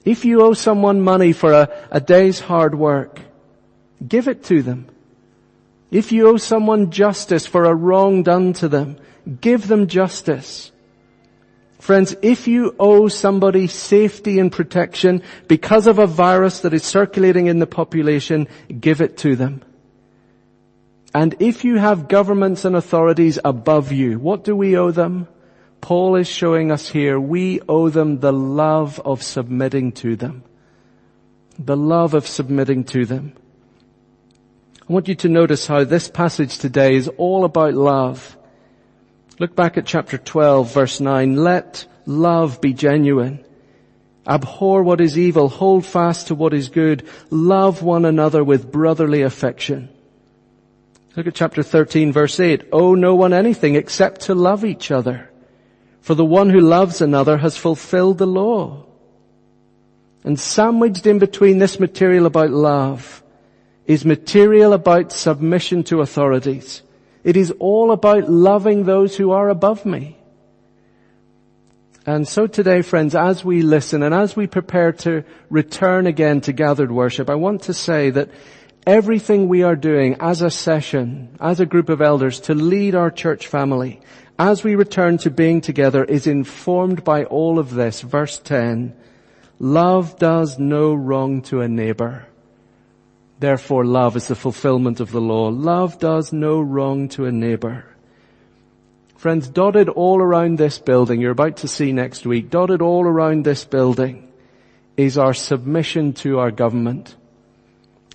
If 0.04 0.26
you 0.26 0.42
owe 0.42 0.54
someone 0.54 1.02
money 1.02 1.34
for 1.34 1.54
a, 1.54 1.70
a 1.92 2.02
day's 2.02 2.40
hard 2.40 2.76
work, 2.76 3.20
give 4.06 4.28
it 4.28 4.44
to 4.46 4.64
them. 4.64 4.88
If 5.92 6.12
you 6.12 6.28
owe 6.28 6.38
someone 6.38 6.90
justice 6.90 7.46
for 7.46 7.66
a 7.66 7.76
wrong 7.76 8.24
done 8.24 8.54
to 8.54 8.68
them, 8.68 8.98
give 9.40 9.68
them 9.68 9.88
justice. 9.88 10.72
Friends, 11.80 12.16
if 12.22 12.48
you 12.48 12.76
owe 12.80 13.08
somebody 13.08 13.68
safety 13.68 14.40
and 14.40 14.52
protection 14.52 15.22
because 15.48 15.86
of 15.86 16.00
a 16.00 16.08
virus 16.08 16.62
that 16.62 16.74
is 16.74 16.84
circulating 16.84 17.48
in 17.48 17.60
the 17.60 17.68
population, 17.68 18.48
give 18.80 19.02
it 19.02 19.18
to 19.18 19.36
them. 19.36 19.62
And 21.14 21.36
if 21.40 21.64
you 21.64 21.78
have 21.78 22.08
governments 22.08 22.66
and 22.66 22.76
authorities 22.76 23.38
above 23.44 23.92
you, 23.92 24.18
what 24.20 24.44
do 24.44 24.56
we 24.56 24.76
owe 24.78 24.92
them? 24.92 25.28
Paul 25.80 26.16
is 26.16 26.28
showing 26.28 26.72
us 26.72 26.90
here, 26.90 27.20
we 27.20 27.60
owe 27.68 27.90
them 27.90 28.20
the 28.20 28.34
love 28.34 29.00
of 29.02 29.22
submitting 29.22 29.92
to 29.94 30.16
them. 30.16 30.44
The 31.60 31.78
love 31.78 32.14
of 32.14 32.26
submitting 32.26 32.86
to 32.86 33.06
them. 33.06 33.34
I 34.82 34.92
want 34.92 35.08
you 35.08 35.16
to 35.16 35.30
notice 35.30 35.68
how 35.68 35.84
this 35.84 36.10
passage 36.10 36.58
today 36.58 36.96
is 36.96 37.10
all 37.18 37.46
about 37.46 37.74
love. 37.74 38.38
Look 39.40 39.56
back 39.56 39.78
at 39.78 39.86
chapter 39.86 40.18
12 40.18 40.74
verse 40.74 41.00
9. 41.00 41.36
Let 41.36 41.86
love 42.06 42.60
be 42.60 42.74
genuine. 42.74 43.46
Abhor 44.26 44.84
what 44.84 45.02
is 45.02 45.18
evil. 45.18 45.50
Hold 45.50 45.86
fast 45.86 46.28
to 46.28 46.36
what 46.36 46.54
is 46.54 46.70
good. 46.70 47.08
Love 47.30 47.84
one 47.84 48.06
another 48.06 48.44
with 48.44 48.72
brotherly 48.72 49.22
affection. 49.22 49.90
Look 51.16 51.28
at 51.28 51.36
chapter 51.36 51.62
13 51.62 52.12
verse 52.12 52.40
8. 52.40 52.70
Owe 52.72 52.96
no 52.96 53.16
one 53.16 53.34
anything 53.34 53.76
except 53.76 54.22
to 54.22 54.36
love 54.36 54.66
each 54.66 54.90
other. 54.92 55.30
For 56.02 56.16
the 56.16 56.26
one 56.26 56.50
who 56.50 56.60
loves 56.60 57.02
another 57.02 57.38
has 57.38 57.56
fulfilled 57.56 58.18
the 58.18 58.28
law. 58.28 58.86
And 60.24 60.40
sandwiched 60.40 61.06
in 61.06 61.20
between 61.20 61.60
this 61.60 61.80
material 61.80 62.26
about 62.26 62.50
love 62.50 63.24
is 63.86 64.06
material 64.06 64.74
about 64.74 65.12
submission 65.12 65.84
to 65.84 66.02
authorities. 66.02 66.82
It 67.24 67.38
is 67.38 67.54
all 67.60 67.92
about 67.92 68.30
loving 68.30 68.84
those 68.84 69.16
who 69.16 69.32
are 69.32 69.50
above 69.50 69.86
me. 69.86 70.18
And 72.06 72.28
so 72.28 72.48
today, 72.48 72.82
friends, 72.82 73.16
as 73.16 73.46
we 73.46 73.62
listen 73.62 74.04
and 74.04 74.14
as 74.14 74.36
we 74.36 74.46
prepare 74.46 74.92
to 74.92 75.24
return 75.50 76.06
again 76.06 76.42
to 76.42 76.52
gathered 76.52 76.92
worship, 76.92 77.30
I 77.30 77.36
want 77.36 77.64
to 77.64 77.74
say 77.74 78.10
that 78.10 78.30
everything 78.86 79.48
we 79.48 79.64
are 79.64 79.76
doing 79.76 80.16
as 80.20 80.42
a 80.42 80.52
session, 80.52 81.36
as 81.40 81.60
a 81.60 81.66
group 81.66 81.90
of 81.90 82.02
elders 82.02 82.40
to 82.42 82.54
lead 82.54 82.96
our 82.96 83.12
church 83.12 83.48
family, 83.48 84.02
as 84.38 84.64
we 84.64 84.76
return 84.76 85.18
to 85.20 85.30
being 85.30 85.62
together 85.62 86.04
is 86.04 86.28
informed 86.28 87.04
by 87.04 87.24
all 87.26 87.60
of 87.60 87.74
this. 87.74 88.02
Verse 88.02 88.40
10, 88.40 88.96
love 89.60 90.18
does 90.20 90.60
no 90.60 90.94
wrong 90.94 91.42
to 91.44 91.62
a 91.62 91.68
neighbor. 91.68 92.26
Therefore 93.40 93.86
love 93.86 94.16
is 94.16 94.28
the 94.28 94.36
fulfillment 94.36 95.00
of 95.00 95.12
the 95.12 95.22
law. 95.22 95.50
Love 95.50 96.00
does 96.00 96.34
no 96.34 96.60
wrong 96.60 97.10
to 97.10 97.26
a 97.26 97.32
neighbor. 97.32 97.86
Friends, 99.18 99.48
dotted 99.48 99.88
all 99.88 100.22
around 100.22 100.58
this 100.58 100.80
building, 100.80 101.22
you're 101.22 101.32
about 101.32 101.58
to 101.58 101.68
see 101.68 101.94
next 101.94 102.26
week, 102.26 102.50
dotted 102.50 102.82
all 102.82 103.06
around 103.06 103.46
this 103.46 103.64
building 103.64 104.32
is 104.98 105.18
our 105.18 105.34
submission 105.34 106.14
to 106.14 106.40
our 106.40 106.52
government 106.52 107.16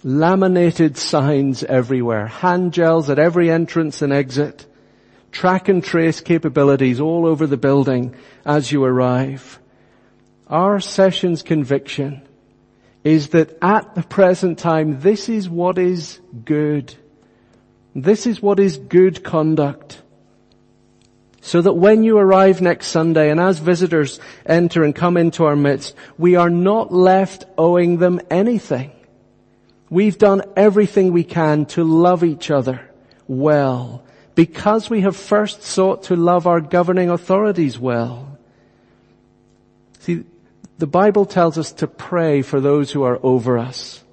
laminated 0.05 0.97
signs 0.97 1.65
everywhere, 1.65 2.27
hand 2.27 2.73
gels 2.73 3.11
at 3.11 3.19
every 3.19 3.51
entrance 3.51 4.03
and 4.03 4.13
exit, 4.13 4.67
track 5.33 5.69
and 5.69 5.83
trace 5.83 6.21
capabilities 6.21 7.01
all 7.01 7.27
over 7.27 7.47
the 7.47 7.57
building 7.57 8.15
as 8.45 8.71
you 8.71 8.85
arrive. 8.85 9.59
Our 10.47 10.81
session's 10.81 11.43
conviction 11.43 12.23
is 13.05 13.29
that 13.31 13.57
at 13.63 13.95
the 13.95 14.03
present 14.03 14.59
time, 14.59 15.01
this 15.01 15.29
is 15.29 15.49
what 15.49 15.79
is 15.79 16.21
good. 16.45 16.95
This 17.95 18.27
is 18.27 18.43
what 18.43 18.59
is 18.59 18.77
good 18.77 19.23
conduct. 19.23 20.03
So 21.41 21.63
that 21.63 21.75
when 21.75 22.03
you 22.03 22.19
arrive 22.19 22.61
next 22.61 22.89
Sunday 22.89 23.31
and 23.31 23.41
as 23.41 23.59
visitors 23.59 24.21
enter 24.45 24.85
and 24.85 24.95
come 24.95 25.17
into 25.17 25.45
our 25.45 25.57
midst, 25.57 25.95
we 26.19 26.37
are 26.37 26.51
not 26.51 26.93
left 26.93 27.45
owing 27.57 27.99
them 27.99 28.21
anything. 28.31 28.93
We've 29.91 30.19
done 30.19 30.43
everything 30.57 31.13
we 31.13 31.25
can 31.25 31.67
to 31.67 31.85
love 31.85 32.23
each 32.23 32.51
other 32.51 32.91
well 33.27 34.05
because 34.35 34.89
we 34.89 35.01
have 35.01 35.17
first 35.17 35.63
sought 35.63 36.05
to 36.05 36.17
love 36.17 36.47
our 36.47 36.61
governing 36.61 37.11
authorities 37.11 37.79
well. 37.79 38.39
See, 40.01 40.25
the 40.79 40.87
Bible 40.87 41.27
tells 41.27 41.59
us 41.59 41.73
to 41.73 41.87
pray 41.87 42.43
for 42.43 42.61
those 42.61 42.93
who 42.93 43.03
are 43.03 43.19
over 43.23 43.59
us. 43.59 44.05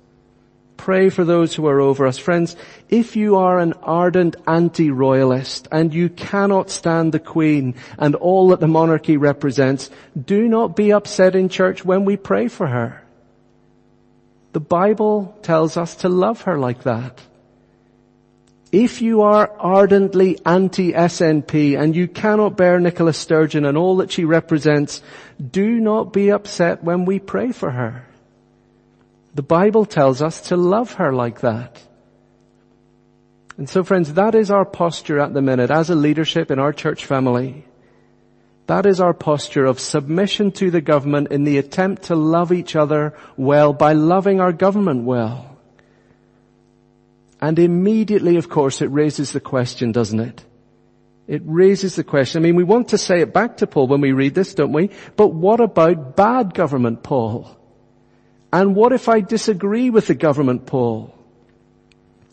Pray 0.77 1.09
for 1.09 1.23
those 1.23 1.55
who 1.55 1.67
are 1.67 1.79
over 1.79 2.05
us. 2.05 2.17
Friends, 2.17 2.55
if 2.89 3.15
you 3.15 3.37
are 3.37 3.59
an 3.59 3.73
ardent 3.83 4.35
anti-royalist 4.47 5.67
and 5.71 5.93
you 5.93 6.09
cannot 6.09 6.69
stand 6.69 7.11
the 7.11 7.19
Queen 7.19 7.75
and 7.97 8.15
all 8.15 8.49
that 8.49 8.59
the 8.59 8.67
monarchy 8.67 9.17
represents, 9.17 9.89
do 10.19 10.47
not 10.47 10.75
be 10.75 10.91
upset 10.91 11.35
in 11.35 11.49
church 11.49 11.83
when 11.85 12.05
we 12.05 12.17
pray 12.17 12.47
for 12.47 12.67
her. 12.67 13.04
The 14.55 14.61
Bible 14.61 15.37
tells 15.41 15.75
us 15.75 15.97
to 15.97 16.07
love 16.07 16.43
her 16.43 16.57
like 16.57 16.83
that. 16.83 17.19
If 18.71 19.01
you 19.01 19.23
are 19.23 19.51
ardently 19.59 20.39
anti-SNP 20.45 21.77
and 21.77 21.93
you 21.93 22.07
cannot 22.07 22.55
bear 22.55 22.79
Nicola 22.79 23.11
Sturgeon 23.11 23.65
and 23.65 23.77
all 23.77 23.97
that 23.97 24.13
she 24.13 24.23
represents, 24.23 25.01
do 25.37 25.81
not 25.81 26.13
be 26.13 26.31
upset 26.31 26.85
when 26.85 27.03
we 27.03 27.19
pray 27.19 27.51
for 27.51 27.69
her. 27.69 28.07
The 29.33 29.43
Bible 29.43 29.85
tells 29.85 30.21
us 30.21 30.39
to 30.47 30.55
love 30.55 30.93
her 30.93 31.11
like 31.11 31.41
that. 31.41 31.81
And 33.57 33.69
so 33.69 33.83
friends, 33.83 34.13
that 34.13 34.35
is 34.35 34.49
our 34.49 34.63
posture 34.63 35.19
at 35.19 35.33
the 35.33 35.41
minute 35.41 35.69
as 35.69 35.89
a 35.89 35.95
leadership 35.95 36.49
in 36.49 36.59
our 36.59 36.71
church 36.71 37.03
family. 37.03 37.65
That 38.67 38.85
is 38.85 38.99
our 38.99 39.13
posture 39.13 39.65
of 39.65 39.79
submission 39.79 40.51
to 40.53 40.71
the 40.71 40.81
government 40.81 41.31
in 41.31 41.43
the 41.43 41.57
attempt 41.57 42.03
to 42.03 42.15
love 42.15 42.51
each 42.51 42.75
other 42.75 43.13
well 43.37 43.73
by 43.73 43.93
loving 43.93 44.41
our 44.41 44.51
government 44.51 45.03
well. 45.03 45.57
And 47.39 47.59
immediately, 47.59 48.37
of 48.37 48.49
course, 48.49 48.81
it 48.81 48.87
raises 48.87 49.31
the 49.31 49.39
question, 49.39 49.91
doesn't 49.91 50.19
it? 50.19 50.43
It 51.27 51.41
raises 51.45 51.95
the 51.95 52.03
question. 52.03 52.41
I 52.41 52.43
mean, 52.43 52.55
we 52.55 52.63
want 52.63 52.89
to 52.89 52.97
say 52.97 53.21
it 53.21 53.33
back 53.33 53.57
to 53.57 53.67
Paul 53.67 53.87
when 53.87 54.01
we 54.01 54.13
read 54.13 54.33
this, 54.33 54.53
don't 54.53 54.73
we? 54.73 54.89
But 55.15 55.27
what 55.27 55.59
about 55.59 56.15
bad 56.15 56.53
government, 56.53 57.03
Paul? 57.03 57.55
And 58.53 58.75
what 58.75 58.93
if 58.93 59.09
I 59.09 59.21
disagree 59.21 59.89
with 59.89 60.07
the 60.07 60.15
government, 60.15 60.65
Paul? 60.65 61.13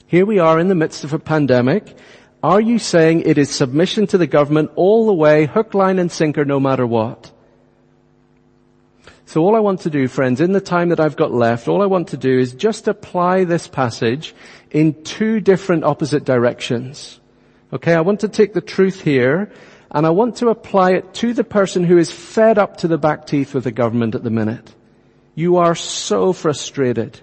Here 0.06 0.26
we 0.26 0.38
are 0.38 0.58
in 0.58 0.68
the 0.68 0.74
midst 0.74 1.04
of 1.04 1.14
a 1.14 1.18
pandemic 1.18 1.96
are 2.42 2.60
you 2.60 2.78
saying 2.78 3.22
it 3.22 3.38
is 3.38 3.50
submission 3.50 4.06
to 4.08 4.18
the 4.18 4.26
government 4.26 4.72
all 4.74 5.06
the 5.06 5.12
way, 5.12 5.46
hook, 5.46 5.74
line 5.74 5.98
and 5.98 6.10
sinker, 6.10 6.44
no 6.44 6.58
matter 6.58 6.86
what? 6.86 7.30
So 9.26 9.40
all 9.42 9.56
I 9.56 9.60
want 9.60 9.80
to 9.80 9.90
do, 9.90 10.08
friends, 10.08 10.40
in 10.40 10.52
the 10.52 10.60
time 10.60 10.90
that 10.90 11.00
I've 11.00 11.16
got 11.16 11.32
left, 11.32 11.68
all 11.68 11.80
I 11.80 11.86
want 11.86 12.08
to 12.08 12.16
do 12.16 12.38
is 12.38 12.52
just 12.52 12.88
apply 12.88 13.44
this 13.44 13.66
passage 13.66 14.34
in 14.70 15.04
two 15.04 15.40
different 15.40 15.84
opposite 15.84 16.24
directions. 16.24 17.18
Okay, 17.72 17.94
I 17.94 18.02
want 18.02 18.20
to 18.20 18.28
take 18.28 18.52
the 18.52 18.60
truth 18.60 19.00
here 19.00 19.50
and 19.90 20.04
I 20.04 20.10
want 20.10 20.36
to 20.36 20.48
apply 20.48 20.92
it 20.92 21.14
to 21.14 21.32
the 21.32 21.44
person 21.44 21.84
who 21.84 21.96
is 21.96 22.10
fed 22.10 22.58
up 22.58 22.78
to 22.78 22.88
the 22.88 22.98
back 22.98 23.26
teeth 23.26 23.54
with 23.54 23.64
the 23.64 23.72
government 23.72 24.14
at 24.14 24.22
the 24.24 24.30
minute. 24.30 24.74
You 25.34 25.56
are 25.58 25.74
so 25.74 26.32
frustrated 26.32 27.20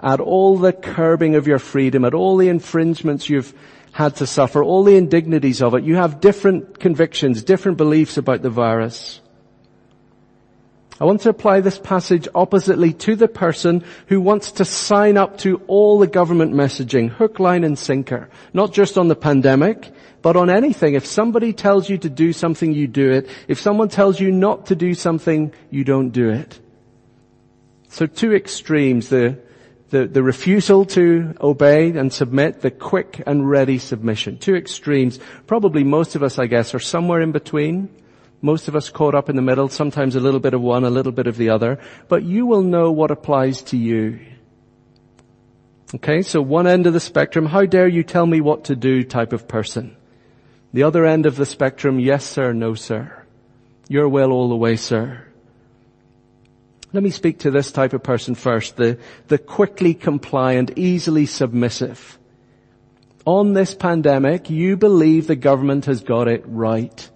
at 0.00 0.20
all 0.20 0.58
the 0.58 0.72
curbing 0.72 1.34
of 1.34 1.46
your 1.46 1.58
freedom, 1.58 2.04
at 2.04 2.14
all 2.14 2.36
the 2.36 2.48
infringements 2.48 3.28
you've 3.28 3.54
had 3.94 4.16
to 4.16 4.26
suffer, 4.26 4.60
all 4.60 4.82
the 4.82 4.96
indignities 4.96 5.62
of 5.62 5.72
it. 5.74 5.84
You 5.84 5.94
have 5.94 6.20
different 6.20 6.80
convictions, 6.80 7.44
different 7.44 7.78
beliefs 7.78 8.16
about 8.16 8.42
the 8.42 8.50
virus. 8.50 9.20
I 11.00 11.04
want 11.04 11.20
to 11.20 11.28
apply 11.28 11.60
this 11.60 11.78
passage 11.78 12.26
oppositely 12.34 12.92
to 12.94 13.14
the 13.14 13.28
person 13.28 13.84
who 14.08 14.20
wants 14.20 14.50
to 14.52 14.64
sign 14.64 15.16
up 15.16 15.38
to 15.38 15.62
all 15.68 16.00
the 16.00 16.08
government 16.08 16.54
messaging, 16.54 17.08
hook, 17.08 17.38
line 17.38 17.62
and 17.62 17.78
sinker. 17.78 18.30
Not 18.52 18.72
just 18.72 18.98
on 18.98 19.06
the 19.06 19.14
pandemic, 19.14 19.92
but 20.22 20.36
on 20.36 20.50
anything. 20.50 20.94
If 20.94 21.06
somebody 21.06 21.52
tells 21.52 21.88
you 21.88 21.96
to 21.98 22.10
do 22.10 22.32
something, 22.32 22.72
you 22.72 22.88
do 22.88 23.12
it. 23.12 23.28
If 23.46 23.60
someone 23.60 23.90
tells 23.90 24.18
you 24.18 24.32
not 24.32 24.66
to 24.66 24.74
do 24.74 24.94
something, 24.94 25.52
you 25.70 25.84
don't 25.84 26.10
do 26.10 26.30
it. 26.30 26.58
So 27.90 28.06
two 28.06 28.34
extremes, 28.34 29.08
the, 29.08 29.38
the, 29.94 30.08
the 30.08 30.24
refusal 30.24 30.84
to 30.86 31.36
obey 31.40 31.96
and 31.96 32.12
submit, 32.12 32.62
the 32.62 32.70
quick 32.72 33.22
and 33.28 33.48
ready 33.48 33.78
submission. 33.78 34.38
Two 34.38 34.56
extremes. 34.56 35.20
Probably 35.46 35.84
most 35.84 36.16
of 36.16 36.24
us, 36.24 36.36
I 36.36 36.46
guess, 36.46 36.74
are 36.74 36.80
somewhere 36.80 37.20
in 37.20 37.30
between. 37.30 37.88
Most 38.42 38.66
of 38.66 38.74
us 38.74 38.90
caught 38.90 39.14
up 39.14 39.30
in 39.30 39.36
the 39.36 39.42
middle, 39.42 39.68
sometimes 39.68 40.16
a 40.16 40.20
little 40.20 40.40
bit 40.40 40.52
of 40.52 40.60
one, 40.60 40.82
a 40.82 40.90
little 40.90 41.12
bit 41.12 41.28
of 41.28 41.36
the 41.36 41.50
other, 41.50 41.78
but 42.08 42.24
you 42.24 42.44
will 42.44 42.62
know 42.62 42.90
what 42.90 43.12
applies 43.12 43.62
to 43.62 43.76
you. 43.76 44.18
Okay, 45.94 46.22
so 46.22 46.42
one 46.42 46.66
end 46.66 46.88
of 46.88 46.92
the 46.92 46.98
spectrum, 46.98 47.46
how 47.46 47.64
dare 47.64 47.86
you 47.86 48.02
tell 48.02 48.26
me 48.26 48.40
what 48.40 48.64
to 48.64 48.74
do 48.74 49.04
type 49.04 49.32
of 49.32 49.46
person. 49.46 49.96
The 50.72 50.82
other 50.82 51.06
end 51.06 51.24
of 51.24 51.36
the 51.36 51.46
spectrum, 51.46 52.00
yes 52.00 52.24
sir, 52.24 52.52
no 52.52 52.74
sir. 52.74 53.24
Your 53.88 54.08
will 54.08 54.32
all 54.32 54.48
the 54.48 54.56
way 54.56 54.74
sir. 54.74 55.23
Let 56.94 57.02
me 57.02 57.10
speak 57.10 57.40
to 57.40 57.50
this 57.50 57.72
type 57.72 57.92
of 57.92 58.04
person 58.04 58.36
first, 58.36 58.76
the, 58.76 58.98
the 59.26 59.36
quickly 59.36 59.94
compliant, 59.94 60.78
easily 60.78 61.26
submissive. 61.26 62.20
On 63.26 63.52
this 63.52 63.74
pandemic, 63.74 64.48
you 64.48 64.76
believe 64.76 65.26
the 65.26 65.34
government 65.34 65.86
has 65.86 66.04
got 66.04 66.28
it 66.28 66.44
right 66.46 67.10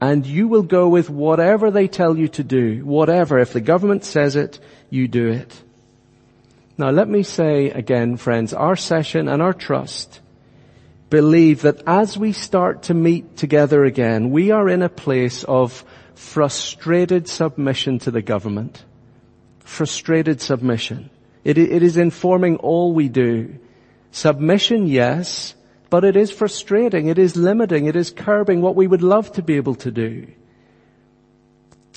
and 0.00 0.24
you 0.24 0.48
will 0.48 0.62
go 0.62 0.88
with 0.88 1.10
whatever 1.10 1.70
they 1.70 1.86
tell 1.86 2.16
you 2.16 2.28
to 2.28 2.42
do. 2.42 2.82
Whatever. 2.82 3.38
If 3.38 3.52
the 3.52 3.60
government 3.60 4.06
says 4.06 4.36
it, 4.36 4.58
you 4.88 5.06
do 5.06 5.28
it. 5.28 5.62
Now 6.78 6.88
let 6.88 7.06
me 7.06 7.24
say 7.24 7.68
again, 7.72 8.16
friends, 8.16 8.54
our 8.54 8.74
session 8.74 9.28
and 9.28 9.42
our 9.42 9.52
trust 9.52 10.22
believe 11.10 11.60
that 11.60 11.82
as 11.86 12.16
we 12.16 12.32
start 12.32 12.84
to 12.84 12.94
meet 12.94 13.36
together 13.36 13.84
again, 13.84 14.30
we 14.30 14.50
are 14.50 14.66
in 14.66 14.80
a 14.80 14.88
place 14.88 15.44
of 15.44 15.84
frustrated 16.14 17.28
submission 17.28 17.98
to 17.98 18.10
the 18.10 18.22
government. 18.22 18.82
Frustrated 19.64 20.40
submission. 20.40 21.10
It, 21.42 21.58
it 21.58 21.82
is 21.82 21.96
informing 21.96 22.56
all 22.56 22.94
we 22.94 23.08
do. 23.08 23.58
Submission, 24.12 24.86
yes, 24.86 25.54
but 25.90 26.04
it 26.04 26.16
is 26.16 26.30
frustrating, 26.30 27.08
it 27.08 27.18
is 27.18 27.36
limiting, 27.36 27.86
it 27.86 27.96
is 27.96 28.10
curbing 28.10 28.62
what 28.62 28.76
we 28.76 28.86
would 28.86 29.02
love 29.02 29.32
to 29.32 29.42
be 29.42 29.56
able 29.56 29.74
to 29.76 29.90
do. 29.90 30.26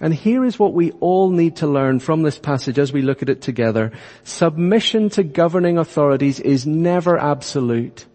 And 0.01 0.13
here 0.13 0.45
is 0.45 0.59
what 0.59 0.73
we 0.73 0.91
all 0.99 1.31
need 1.31 1.57
to 1.57 1.67
learn 1.67 1.99
from 1.99 2.21
this 2.21 2.37
passage 2.37 2.77
as 2.77 2.93
we 2.93 3.01
look 3.01 3.23
at 3.23 3.29
it 3.29 3.41
together. 3.41 3.91
Submission 4.23 5.09
to 5.11 5.23
governing 5.23 5.77
authorities 5.77 6.39
is 6.39 6.67
never 6.67 7.17
absolute. 7.17 8.05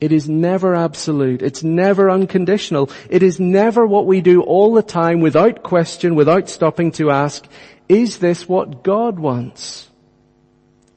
It 0.00 0.12
is 0.12 0.28
never 0.28 0.74
absolute. 0.74 1.42
It's 1.42 1.62
never 1.62 2.10
unconditional. 2.10 2.90
It 3.10 3.22
is 3.22 3.38
never 3.38 3.86
what 3.86 4.06
we 4.06 4.20
do 4.20 4.42
all 4.42 4.72
the 4.72 4.82
time 4.82 5.20
without 5.20 5.62
question, 5.62 6.14
without 6.14 6.48
stopping 6.48 6.92
to 6.92 7.10
ask, 7.10 7.46
is 7.88 8.18
this 8.18 8.48
what 8.48 8.82
God 8.82 9.18
wants? 9.18 9.88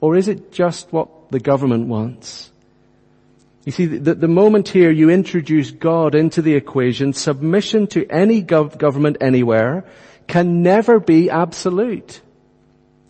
Or 0.02 0.16
is 0.16 0.28
it 0.28 0.52
just 0.52 0.92
what 0.92 1.32
the 1.32 1.40
government 1.40 1.88
wants? 1.88 2.52
You 3.66 3.72
see, 3.72 3.86
the, 3.86 4.16
the 4.16 4.28
moment 4.28 4.70
here 4.70 4.90
you 4.90 5.10
introduce 5.10 5.70
God 5.70 6.16
into 6.16 6.42
the 6.42 6.56
equation, 6.56 7.14
submission 7.14 7.88
to 7.88 8.08
any 8.10 8.42
gov- 8.42 8.78
government 8.78 9.18
anywhere 9.22 9.86
can 10.28 10.64
never 10.64 11.00
be 11.00 11.30
absolute. 11.30 12.22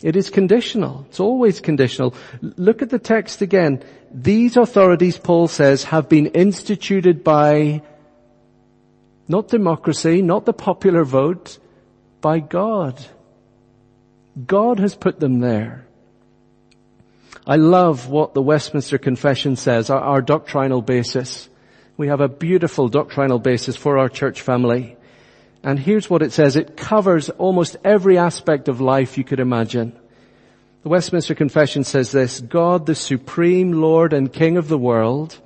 It 0.02 0.16
is 0.16 0.30
conditional. 0.30 1.06
It's 1.08 1.20
always 1.20 1.60
conditional. 1.60 2.14
Look 2.40 2.82
at 2.82 2.90
the 2.90 2.98
text 2.98 3.42
again. 3.42 3.84
These 4.10 4.56
authorities, 4.56 5.18
Paul 5.18 5.46
says, 5.46 5.84
have 5.84 6.08
been 6.08 6.26
instituted 6.26 7.22
by 7.22 7.82
not 9.28 9.48
democracy, 9.48 10.22
not 10.22 10.46
the 10.46 10.52
popular 10.52 11.04
vote, 11.04 11.58
by 12.20 12.40
God. 12.40 13.00
God 14.46 14.78
has 14.78 14.94
put 14.94 15.20
them 15.20 15.40
there. 15.40 15.86
I 17.46 17.56
love 17.56 18.08
what 18.08 18.34
the 18.34 18.42
Westminster 18.42 18.98
Confession 18.98 19.56
says, 19.56 19.90
our, 19.90 20.00
our 20.00 20.22
doctrinal 20.22 20.82
basis. 20.82 21.48
We 21.96 22.08
have 22.08 22.20
a 22.20 22.28
beautiful 22.28 22.88
doctrinal 22.88 23.38
basis 23.38 23.76
for 23.76 23.98
our 23.98 24.08
church 24.08 24.40
family. 24.40 24.96
And 25.62 25.78
here's 25.78 26.08
what 26.08 26.22
it 26.22 26.32
says. 26.32 26.56
It 26.56 26.76
covers 26.76 27.28
almost 27.30 27.76
every 27.84 28.18
aspect 28.18 28.68
of 28.68 28.80
life 28.80 29.18
you 29.18 29.24
could 29.24 29.40
imagine. 29.40 29.98
The 30.82 30.88
Westminster 30.88 31.34
Confession 31.34 31.84
says 31.84 32.12
this, 32.12 32.40
God, 32.40 32.86
the 32.86 32.94
supreme 32.94 33.72
Lord 33.72 34.12
and 34.12 34.32
King 34.32 34.56
of 34.56 34.68
the 34.68 34.78
world, 34.78 35.38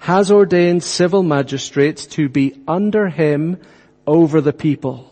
has 0.00 0.32
ordained 0.32 0.82
civil 0.82 1.22
magistrates 1.22 2.06
to 2.06 2.28
be 2.28 2.60
under 2.66 3.08
him 3.08 3.60
over 4.06 4.40
the 4.40 4.52
people 4.52 5.11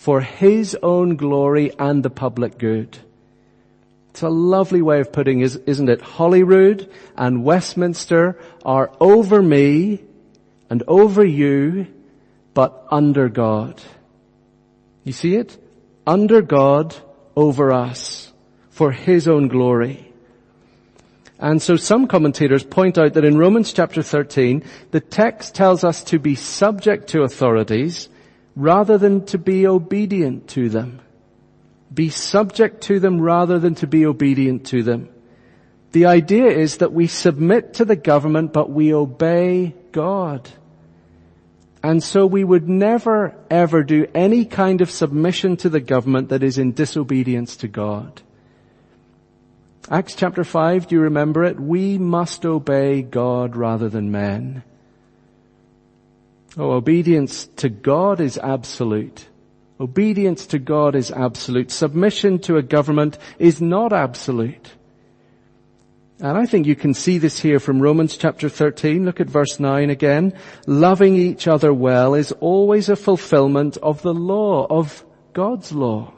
for 0.00 0.22
his 0.22 0.74
own 0.82 1.14
glory 1.14 1.70
and 1.78 2.02
the 2.02 2.08
public 2.08 2.56
good. 2.56 2.96
It's 4.08 4.22
a 4.22 4.30
lovely 4.30 4.80
way 4.80 5.00
of 5.00 5.12
putting 5.12 5.40
is, 5.40 5.56
isn't 5.56 5.90
it? 5.90 6.00
Holyrood 6.00 6.90
and 7.18 7.44
Westminster 7.44 8.38
are 8.64 8.90
over 8.98 9.42
me 9.42 10.00
and 10.70 10.82
over 10.88 11.22
you, 11.22 11.86
but 12.54 12.82
under 12.90 13.28
God. 13.28 13.78
You 15.04 15.12
see 15.12 15.34
it? 15.36 15.62
Under 16.06 16.40
God, 16.40 16.96
over 17.36 17.70
us, 17.70 18.32
for 18.70 18.92
His 18.92 19.28
own 19.28 19.48
glory. 19.48 20.14
And 21.38 21.60
so 21.60 21.76
some 21.76 22.06
commentators 22.06 22.64
point 22.64 22.96
out 22.96 23.12
that 23.14 23.26
in 23.26 23.36
Romans 23.36 23.70
chapter 23.74 24.02
13, 24.02 24.64
the 24.92 25.00
text 25.00 25.54
tells 25.54 25.84
us 25.84 26.02
to 26.04 26.18
be 26.18 26.36
subject 26.36 27.08
to 27.08 27.22
authorities 27.22 28.08
rather 28.56 28.98
than 28.98 29.24
to 29.26 29.38
be 29.38 29.66
obedient 29.66 30.48
to 30.48 30.68
them 30.68 31.00
be 31.92 32.08
subject 32.08 32.82
to 32.82 33.00
them 33.00 33.20
rather 33.20 33.58
than 33.58 33.74
to 33.76 33.86
be 33.86 34.06
obedient 34.06 34.66
to 34.66 34.82
them. 34.82 35.08
The 35.92 36.06
idea 36.06 36.46
is 36.46 36.76
that 36.78 36.92
we 36.92 37.08
submit 37.08 37.74
to 37.74 37.84
the 37.84 37.96
government, 37.96 38.52
but 38.52 38.70
we 38.70 38.94
obey 38.94 39.74
God. 39.90 40.48
And 41.82 42.02
so 42.02 42.26
we 42.26 42.44
would 42.44 42.68
never 42.68 43.34
ever 43.50 43.82
do 43.82 44.06
any 44.14 44.44
kind 44.44 44.80
of 44.80 44.90
submission 44.90 45.56
to 45.58 45.68
the 45.68 45.80
government 45.80 46.28
that 46.28 46.42
is 46.42 46.58
in 46.58 46.72
disobedience 46.72 47.56
to 47.56 47.68
God. 47.68 48.22
Acts 49.90 50.14
chapter 50.14 50.44
5, 50.44 50.86
do 50.86 50.94
you 50.94 51.00
remember 51.00 51.42
it? 51.42 51.58
We 51.58 51.98
must 51.98 52.46
obey 52.46 53.02
God 53.02 53.56
rather 53.56 53.88
than 53.88 54.12
men. 54.12 54.62
Oh, 56.56 56.72
obedience 56.72 57.46
to 57.56 57.68
God 57.68 58.20
is 58.20 58.36
absolute. 58.38 59.26
Obedience 59.78 60.46
to 60.46 60.58
God 60.58 60.94
is 60.94 61.10
absolute. 61.10 61.70
Submission 61.70 62.38
to 62.40 62.56
a 62.56 62.62
government 62.62 63.18
is 63.38 63.60
not 63.60 63.92
absolute. 63.92 64.72
And 66.18 66.36
I 66.36 66.44
think 66.44 66.66
you 66.66 66.76
can 66.76 66.92
see 66.92 67.16
this 67.16 67.40
here 67.40 67.58
from 67.58 67.80
Romans 67.80 68.16
chapter 68.16 68.50
13. 68.50 69.06
Look 69.06 69.20
at 69.20 69.30
verse 69.30 69.58
9 69.58 69.88
again. 69.88 70.34
Loving 70.66 71.16
each 71.16 71.46
other 71.46 71.72
well 71.72 72.14
is 72.14 72.32
always 72.32 72.90
a 72.90 72.96
fulfillment 72.96 73.78
of 73.78 74.02
the 74.02 74.12
law, 74.12 74.66
of 74.68 75.02
God's 75.32 75.72
law. 75.72 76.12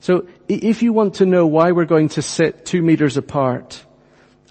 So 0.00 0.26
if 0.46 0.82
you 0.82 0.92
want 0.92 1.14
to 1.14 1.26
know 1.26 1.46
why 1.46 1.72
we're 1.72 1.86
going 1.86 2.10
to 2.10 2.22
sit 2.22 2.66
two 2.66 2.82
meters 2.82 3.16
apart 3.16 3.82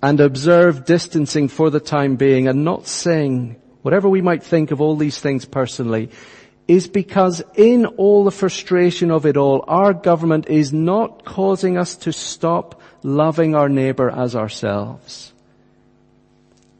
and 0.01 0.19
observe 0.19 0.85
distancing 0.85 1.47
for 1.47 1.69
the 1.69 1.79
time 1.79 2.15
being 2.15 2.47
and 2.47 2.65
not 2.65 2.87
sing, 2.87 3.57
whatever 3.85 4.09
we 4.09 4.19
might 4.19 4.41
think 4.41 4.71
of 4.71 4.81
all 4.81 4.95
these 4.95 5.19
things 5.19 5.45
personally, 5.45 6.09
is 6.67 6.87
because 6.87 7.43
in 7.53 7.85
all 7.85 8.23
the 8.23 8.31
frustration 8.31 9.11
of 9.11 9.27
it 9.27 9.37
all, 9.37 9.63
our 9.67 9.93
government 9.93 10.47
is 10.47 10.73
not 10.73 11.23
causing 11.23 11.77
us 11.77 11.95
to 11.95 12.11
stop 12.11 12.81
loving 13.03 13.53
our 13.53 13.69
neighbor 13.69 14.09
as 14.09 14.35
ourselves. 14.35 15.31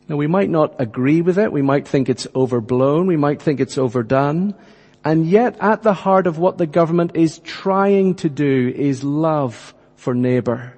Now 0.09 0.15
we 0.15 0.25
might 0.25 0.49
not 0.49 0.81
agree 0.81 1.21
with 1.21 1.37
it, 1.37 1.51
we 1.51 1.61
might 1.61 1.87
think 1.87 2.09
it's 2.09 2.25
overblown, 2.33 3.05
we 3.05 3.17
might 3.17 3.39
think 3.39 3.59
it's 3.59 3.77
overdone, 3.77 4.55
and 5.03 5.27
yet 5.27 5.57
at 5.61 5.83
the 5.83 5.93
heart 5.93 6.25
of 6.25 6.39
what 6.39 6.57
the 6.57 6.65
government 6.65 7.11
is 7.13 7.37
trying 7.37 8.15
to 8.15 8.29
do 8.29 8.73
is 8.75 9.03
love 9.03 9.75
for 9.95 10.15
neighbor 10.15 10.75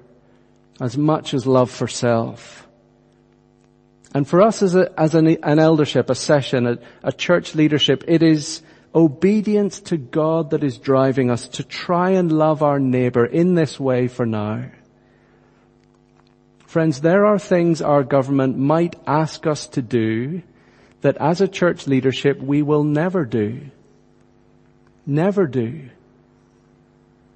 as 0.78 0.98
much 0.98 1.32
as 1.32 1.46
love 1.46 1.70
for 1.70 1.88
self. 1.88 2.67
And 4.18 4.26
for 4.26 4.42
us 4.42 4.64
as, 4.64 4.74
a, 4.74 4.92
as 4.98 5.14
an, 5.14 5.28
an, 5.44 5.60
eldership, 5.60 6.10
a 6.10 6.14
session, 6.16 6.66
a, 6.66 6.78
a 7.04 7.12
church 7.12 7.54
leadership, 7.54 8.02
it 8.08 8.20
is 8.20 8.62
obedience 8.92 9.78
to 9.82 9.96
God 9.96 10.50
that 10.50 10.64
is 10.64 10.76
driving 10.76 11.30
us 11.30 11.46
to 11.50 11.62
try 11.62 12.10
and 12.10 12.32
love 12.32 12.64
our 12.64 12.80
neighbor 12.80 13.24
in 13.24 13.54
this 13.54 13.78
way 13.78 14.08
for 14.08 14.26
now. 14.26 14.72
Friends, 16.66 17.00
there 17.00 17.26
are 17.26 17.38
things 17.38 17.80
our 17.80 18.02
government 18.02 18.58
might 18.58 18.96
ask 19.06 19.46
us 19.46 19.68
to 19.68 19.82
do 19.82 20.42
that 21.02 21.16
as 21.18 21.40
a 21.40 21.46
church 21.46 21.86
leadership 21.86 22.40
we 22.40 22.60
will 22.60 22.82
never 22.82 23.24
do. 23.24 23.70
Never 25.06 25.46
do. 25.46 25.90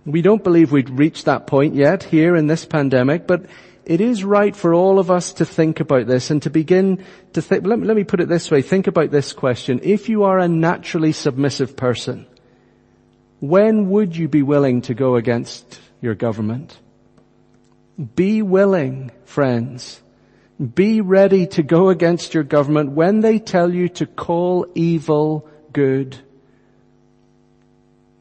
We 0.04 0.20
don't 0.20 0.42
believe 0.42 0.72
we've 0.72 0.90
reached 0.90 1.26
that 1.26 1.46
point 1.46 1.76
yet 1.76 2.02
here 2.02 2.34
in 2.34 2.48
this 2.48 2.64
pandemic, 2.64 3.28
but 3.28 3.46
it 3.84 4.00
is 4.00 4.24
right 4.24 4.54
for 4.54 4.74
all 4.74 4.98
of 4.98 5.10
us 5.10 5.32
to 5.34 5.44
think 5.44 5.80
about 5.80 6.06
this 6.06 6.30
and 6.30 6.42
to 6.42 6.50
begin 6.50 7.04
to 7.32 7.42
think, 7.42 7.66
let, 7.66 7.80
let 7.80 7.96
me 7.96 8.04
put 8.04 8.20
it 8.20 8.28
this 8.28 8.50
way, 8.50 8.62
think 8.62 8.86
about 8.86 9.10
this 9.10 9.32
question. 9.32 9.80
If 9.82 10.08
you 10.08 10.24
are 10.24 10.38
a 10.38 10.48
naturally 10.48 11.12
submissive 11.12 11.76
person, 11.76 12.26
when 13.40 13.90
would 13.90 14.16
you 14.16 14.28
be 14.28 14.42
willing 14.42 14.82
to 14.82 14.94
go 14.94 15.16
against 15.16 15.80
your 16.00 16.14
government? 16.14 16.78
Be 18.14 18.40
willing, 18.40 19.10
friends. 19.24 20.00
Be 20.74 21.00
ready 21.00 21.46
to 21.48 21.62
go 21.62 21.88
against 21.88 22.34
your 22.34 22.44
government 22.44 22.92
when 22.92 23.20
they 23.20 23.40
tell 23.40 23.72
you 23.72 23.88
to 23.90 24.06
call 24.06 24.66
evil 24.76 25.48
good. 25.72 26.16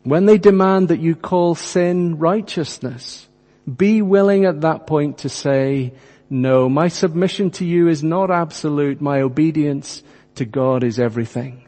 When 0.03 0.25
they 0.25 0.39
demand 0.39 0.87
that 0.87 0.99
you 0.99 1.15
call 1.15 1.53
sin 1.53 2.17
righteousness. 2.17 3.27
Be 3.77 4.01
willing 4.01 4.45
at 4.45 4.61
that 4.61 4.87
point 4.87 5.19
to 5.19 5.29
say, 5.29 5.93
no, 6.29 6.69
my 6.69 6.87
submission 6.87 7.51
to 7.51 7.65
you 7.65 7.87
is 7.87 8.03
not 8.03 8.31
absolute. 8.31 9.01
My 9.01 9.21
obedience 9.21 10.01
to 10.35 10.45
God 10.45 10.83
is 10.83 10.99
everything. 10.99 11.67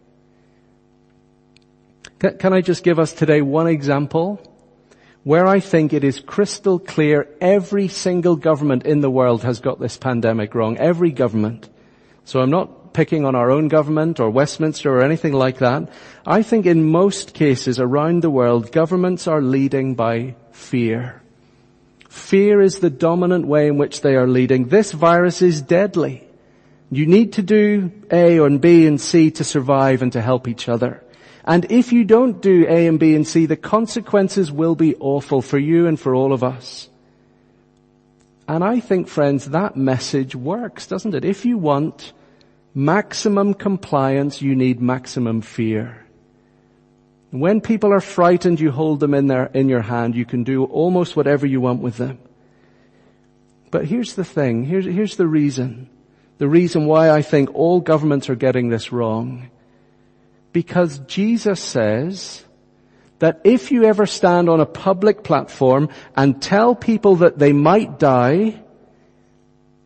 Can 2.19 2.53
I 2.53 2.61
just 2.61 2.83
give 2.83 2.99
us 2.99 3.11
today 3.11 3.41
one 3.41 3.67
example 3.67 4.41
where 5.23 5.47
I 5.47 5.59
think 5.59 5.93
it 5.93 6.03
is 6.03 6.19
crystal 6.19 6.79
clear 6.79 7.27
every 7.39 7.87
single 7.87 8.35
government 8.35 8.85
in 8.85 9.01
the 9.01 9.09
world 9.09 9.43
has 9.43 9.59
got 9.59 9.79
this 9.79 9.97
pandemic 9.97 10.53
wrong. 10.53 10.77
Every 10.77 11.11
government. 11.11 11.69
So 12.25 12.41
I'm 12.41 12.49
not 12.49 12.93
picking 12.93 13.25
on 13.25 13.35
our 13.35 13.49
own 13.49 13.69
government 13.69 14.19
or 14.19 14.29
Westminster 14.29 14.95
or 14.95 15.01
anything 15.01 15.33
like 15.33 15.59
that. 15.59 15.89
I 16.25 16.43
think 16.43 16.65
in 16.65 16.91
most 16.91 17.33
cases 17.33 17.79
around 17.79 18.21
the 18.21 18.29
world, 18.29 18.71
governments 18.71 19.27
are 19.27 19.41
leading 19.41 19.95
by 19.95 20.35
fear. 20.51 21.22
Fear 22.13 22.61
is 22.61 22.77
the 22.77 22.91
dominant 22.91 23.47
way 23.47 23.67
in 23.67 23.79
which 23.79 24.01
they 24.01 24.15
are 24.15 24.27
leading. 24.27 24.67
This 24.67 24.91
virus 24.91 25.41
is 25.41 25.63
deadly. 25.63 26.23
You 26.91 27.07
need 27.07 27.33
to 27.33 27.41
do 27.41 27.91
A 28.11 28.37
and 28.37 28.61
B 28.61 28.85
and 28.85 29.01
C 29.01 29.31
to 29.31 29.43
survive 29.43 30.03
and 30.03 30.13
to 30.13 30.21
help 30.21 30.47
each 30.47 30.69
other. 30.69 31.03
And 31.43 31.65
if 31.71 31.91
you 31.91 32.03
don't 32.03 32.39
do 32.39 32.67
A 32.69 32.85
and 32.85 32.99
B 32.99 33.15
and 33.15 33.27
C, 33.27 33.47
the 33.47 33.57
consequences 33.57 34.51
will 34.51 34.75
be 34.75 34.95
awful 34.97 35.41
for 35.41 35.57
you 35.57 35.87
and 35.87 35.99
for 35.99 36.13
all 36.13 36.33
of 36.33 36.43
us. 36.43 36.87
And 38.47 38.63
I 38.63 38.79
think 38.79 39.07
friends, 39.07 39.49
that 39.49 39.75
message 39.75 40.35
works, 40.35 40.85
doesn't 40.85 41.15
it? 41.15 41.25
If 41.25 41.45
you 41.45 41.57
want 41.57 42.13
maximum 42.75 43.55
compliance, 43.55 44.39
you 44.39 44.55
need 44.55 44.79
maximum 44.79 45.41
fear. 45.41 46.02
When 47.33 47.61
people 47.61 47.91
are 47.91 47.99
frightened, 47.99 48.59
you 48.59 48.69
hold 48.69 48.99
them 48.99 49.15
in 49.15 49.25
their, 49.25 49.47
in 49.47 49.67
your 49.67 49.81
hand. 49.81 50.15
You 50.15 50.23
can 50.23 50.43
do 50.43 50.65
almost 50.65 51.15
whatever 51.15 51.47
you 51.47 51.59
want 51.59 51.81
with 51.81 51.97
them. 51.97 52.19
But 53.71 53.85
here's 53.85 54.13
the 54.13 54.23
thing. 54.23 54.65
Here's, 54.65 54.85
here's 54.85 55.17
the 55.17 55.25
reason. 55.25 55.89
The 56.37 56.47
reason 56.47 56.85
why 56.85 57.09
I 57.09 57.23
think 57.23 57.49
all 57.55 57.79
governments 57.79 58.29
are 58.29 58.35
getting 58.35 58.69
this 58.69 58.91
wrong 58.91 59.49
because 60.51 60.99
Jesus 60.99 61.59
says 61.59 62.43
that 63.17 63.41
if 63.43 63.71
you 63.71 63.85
ever 63.85 64.05
stand 64.05 64.47
on 64.47 64.61
a 64.61 64.65
public 64.67 65.23
platform 65.23 65.89
and 66.15 66.39
tell 66.39 66.75
people 66.75 67.15
that 67.15 67.39
they 67.39 67.51
might 67.51 67.97
die, 67.97 68.61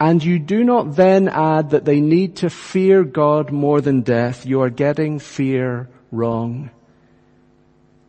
and 0.01 0.21
you 0.21 0.37
do 0.37 0.65
not 0.65 0.97
then 0.97 1.29
add 1.29 1.69
that 1.69 1.85
they 1.85 2.01
need 2.01 2.35
to 2.37 2.49
fear 2.49 3.05
God 3.05 3.53
more 3.53 3.79
than 3.79 4.01
death, 4.01 4.45
you 4.45 4.63
are 4.63 4.69
getting 4.69 5.19
fear 5.19 5.87
wrong. 6.11 6.71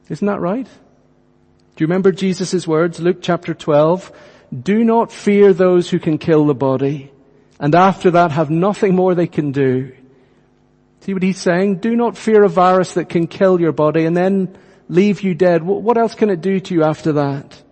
Isn't 0.09 0.27
that 0.27 0.41
right? 0.41 0.67
Do 0.67 1.85
you 1.85 1.87
remember 1.87 2.13
Jesus' 2.13 2.67
words, 2.67 2.99
Luke 2.99 3.19
chapter 3.21 3.55
12? 3.55 4.11
Do 4.63 4.83
not 4.83 5.13
fear 5.13 5.53
those 5.53 5.91
who 5.91 5.99
can 5.99 6.19
kill 6.19 6.47
the 6.47 6.55
body, 6.55 7.13
and 7.61 7.75
after 7.75 8.11
that 8.13 8.31
have 8.31 8.51
nothing 8.51 8.95
more 8.95 9.15
they 9.15 9.27
can 9.27 9.53
do. 9.53 9.93
See 11.01 11.13
what 11.13 11.23
he's 11.23 11.39
saying? 11.39 11.79
Do 11.79 11.95
not 11.95 12.17
fear 12.17 12.43
a 12.43 12.49
virus 12.49 12.95
that 12.95 13.09
can 13.09 13.27
kill 13.27 13.61
your 13.61 13.73
body 13.73 14.05
and 14.05 14.17
then 14.17 14.57
leave 14.89 15.21
you 15.21 15.35
dead. 15.35 15.63
What 15.63 15.99
else 15.99 16.15
can 16.15 16.31
it 16.31 16.41
do 16.41 16.59
to 16.61 16.75
you 16.75 16.83
after 16.83 17.13
that? 17.13 17.63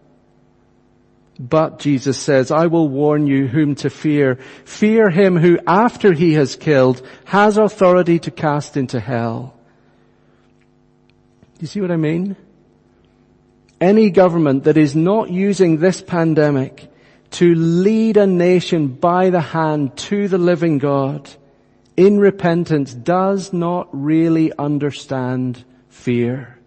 But 1.38 1.78
Jesus 1.78 2.18
says, 2.18 2.50
I 2.50 2.66
will 2.66 2.88
warn 2.88 3.26
you 3.26 3.46
whom 3.46 3.74
to 3.76 3.90
fear. 3.90 4.36
Fear 4.64 5.10
him 5.10 5.36
who 5.36 5.58
after 5.66 6.12
he 6.12 6.34
has 6.34 6.56
killed 6.56 7.06
has 7.24 7.58
authority 7.58 8.18
to 8.20 8.30
cast 8.30 8.76
into 8.76 9.00
hell. 9.00 9.55
Do 11.56 11.62
you 11.62 11.66
see 11.68 11.80
what 11.80 11.90
I 11.90 11.96
mean? 11.96 12.36
Any 13.80 14.10
government 14.10 14.64
that 14.64 14.76
is 14.76 14.94
not 14.94 15.30
using 15.30 15.78
this 15.78 16.02
pandemic 16.02 16.90
to 17.30 17.54
lead 17.54 18.18
a 18.18 18.26
nation 18.26 18.88
by 18.88 19.30
the 19.30 19.40
hand 19.40 19.96
to 19.96 20.28
the 20.28 20.38
living 20.38 20.76
God 20.76 21.30
in 21.96 22.20
repentance 22.20 22.92
does 22.92 23.54
not 23.54 23.88
really 23.92 24.52
understand 24.58 25.64
fear. 25.88 26.58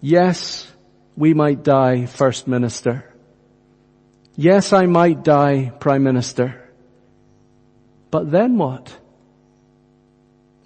Yes, 0.00 0.70
we 1.16 1.32
might 1.32 1.62
die, 1.62 2.06
First 2.06 2.48
Minister. 2.48 3.04
Yes, 4.34 4.72
I 4.72 4.86
might 4.86 5.22
die, 5.22 5.72
Prime 5.78 6.02
Minister. 6.02 6.60
But 8.10 8.30
then 8.30 8.58
what? 8.58 8.96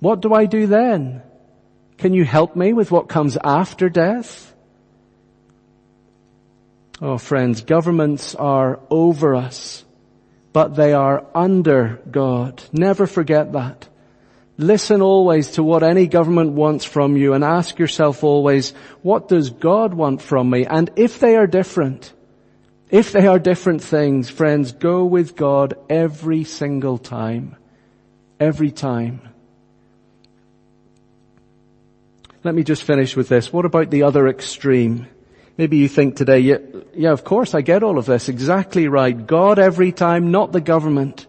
What 0.00 0.20
do 0.20 0.32
I 0.34 0.46
do 0.46 0.66
then? 0.66 1.22
Can 2.02 2.12
you 2.12 2.24
help 2.24 2.56
me 2.56 2.74
with 2.74 2.90
what 2.90 3.08
comes 3.08 3.38
after 3.42 3.88
death? 3.88 4.52
Oh 7.00 7.16
friends, 7.16 7.62
governments 7.62 8.34
are 8.34 8.80
over 8.90 9.34
us 9.34 9.84
but 10.52 10.74
they 10.74 10.92
are 10.92 11.24
under 11.34 12.00
God. 12.10 12.62
Never 12.72 13.06
forget 13.06 13.52
that. 13.52 13.88
Listen 14.58 15.00
always 15.00 15.52
to 15.52 15.62
what 15.62 15.82
any 15.82 16.06
government 16.06 16.52
wants 16.52 16.84
from 16.84 17.16
you 17.16 17.32
and 17.32 17.42
ask 17.42 17.78
yourself 17.78 18.22
always, 18.22 18.72
what 19.00 19.28
does 19.28 19.50
God 19.50 19.94
want 19.94 20.20
from 20.20 20.50
me? 20.50 20.66
And 20.66 20.90
if 20.96 21.20
they 21.20 21.36
are 21.36 21.46
different, 21.46 22.12
if 22.90 23.12
they 23.12 23.26
are 23.26 23.38
different 23.38 23.82
things, 23.82 24.28
friends, 24.28 24.72
go 24.72 25.04
with 25.04 25.36
God 25.36 25.74
every 25.88 26.44
single 26.44 26.98
time. 26.98 27.56
Every 28.38 28.70
time. 28.70 29.31
Let 32.44 32.56
me 32.56 32.64
just 32.64 32.82
finish 32.82 33.14
with 33.14 33.28
this. 33.28 33.52
What 33.52 33.64
about 33.64 33.90
the 33.90 34.02
other 34.02 34.26
extreme? 34.26 35.06
Maybe 35.56 35.76
you 35.76 35.86
think 35.86 36.16
today, 36.16 36.40
yeah, 36.40 36.56
yeah, 36.92 37.12
of 37.12 37.22
course 37.22 37.54
I 37.54 37.60
get 37.60 37.84
all 37.84 37.98
of 37.98 38.06
this. 38.06 38.28
Exactly 38.28 38.88
right. 38.88 39.26
God 39.26 39.60
every 39.60 39.92
time, 39.92 40.32
not 40.32 40.50
the 40.50 40.60
government. 40.60 41.28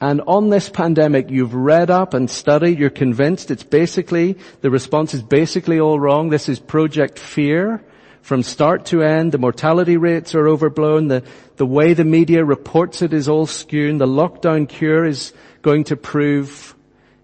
And 0.00 0.22
on 0.22 0.48
this 0.48 0.70
pandemic, 0.70 1.28
you've 1.28 1.54
read 1.54 1.90
up 1.90 2.14
and 2.14 2.30
studied, 2.30 2.78
you're 2.78 2.88
convinced 2.88 3.50
it's 3.50 3.62
basically, 3.62 4.38
the 4.62 4.70
response 4.70 5.12
is 5.12 5.22
basically 5.22 5.78
all 5.78 6.00
wrong. 6.00 6.30
This 6.30 6.48
is 6.48 6.58
Project 6.58 7.18
Fear. 7.18 7.84
From 8.22 8.42
start 8.42 8.86
to 8.86 9.02
end, 9.02 9.32
the 9.32 9.38
mortality 9.38 9.98
rates 9.98 10.34
are 10.34 10.48
overblown, 10.48 11.08
the, 11.08 11.24
the 11.56 11.66
way 11.66 11.92
the 11.92 12.04
media 12.04 12.42
reports 12.42 13.02
it 13.02 13.12
is 13.12 13.28
all 13.28 13.46
skewed, 13.46 13.98
the 13.98 14.06
lockdown 14.06 14.66
cure 14.66 15.04
is 15.04 15.32
going 15.60 15.84
to 15.84 15.96
prove 15.96 16.74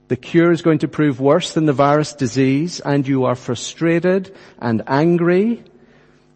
the 0.08 0.16
cure 0.16 0.52
is 0.52 0.62
going 0.62 0.80
to 0.80 0.88
prove 0.88 1.20
worse 1.20 1.54
than 1.54 1.66
the 1.66 1.72
virus 1.72 2.12
disease 2.12 2.80
and 2.80 3.06
you 3.06 3.24
are 3.24 3.34
frustrated 3.34 4.34
and 4.58 4.82
angry 4.86 5.64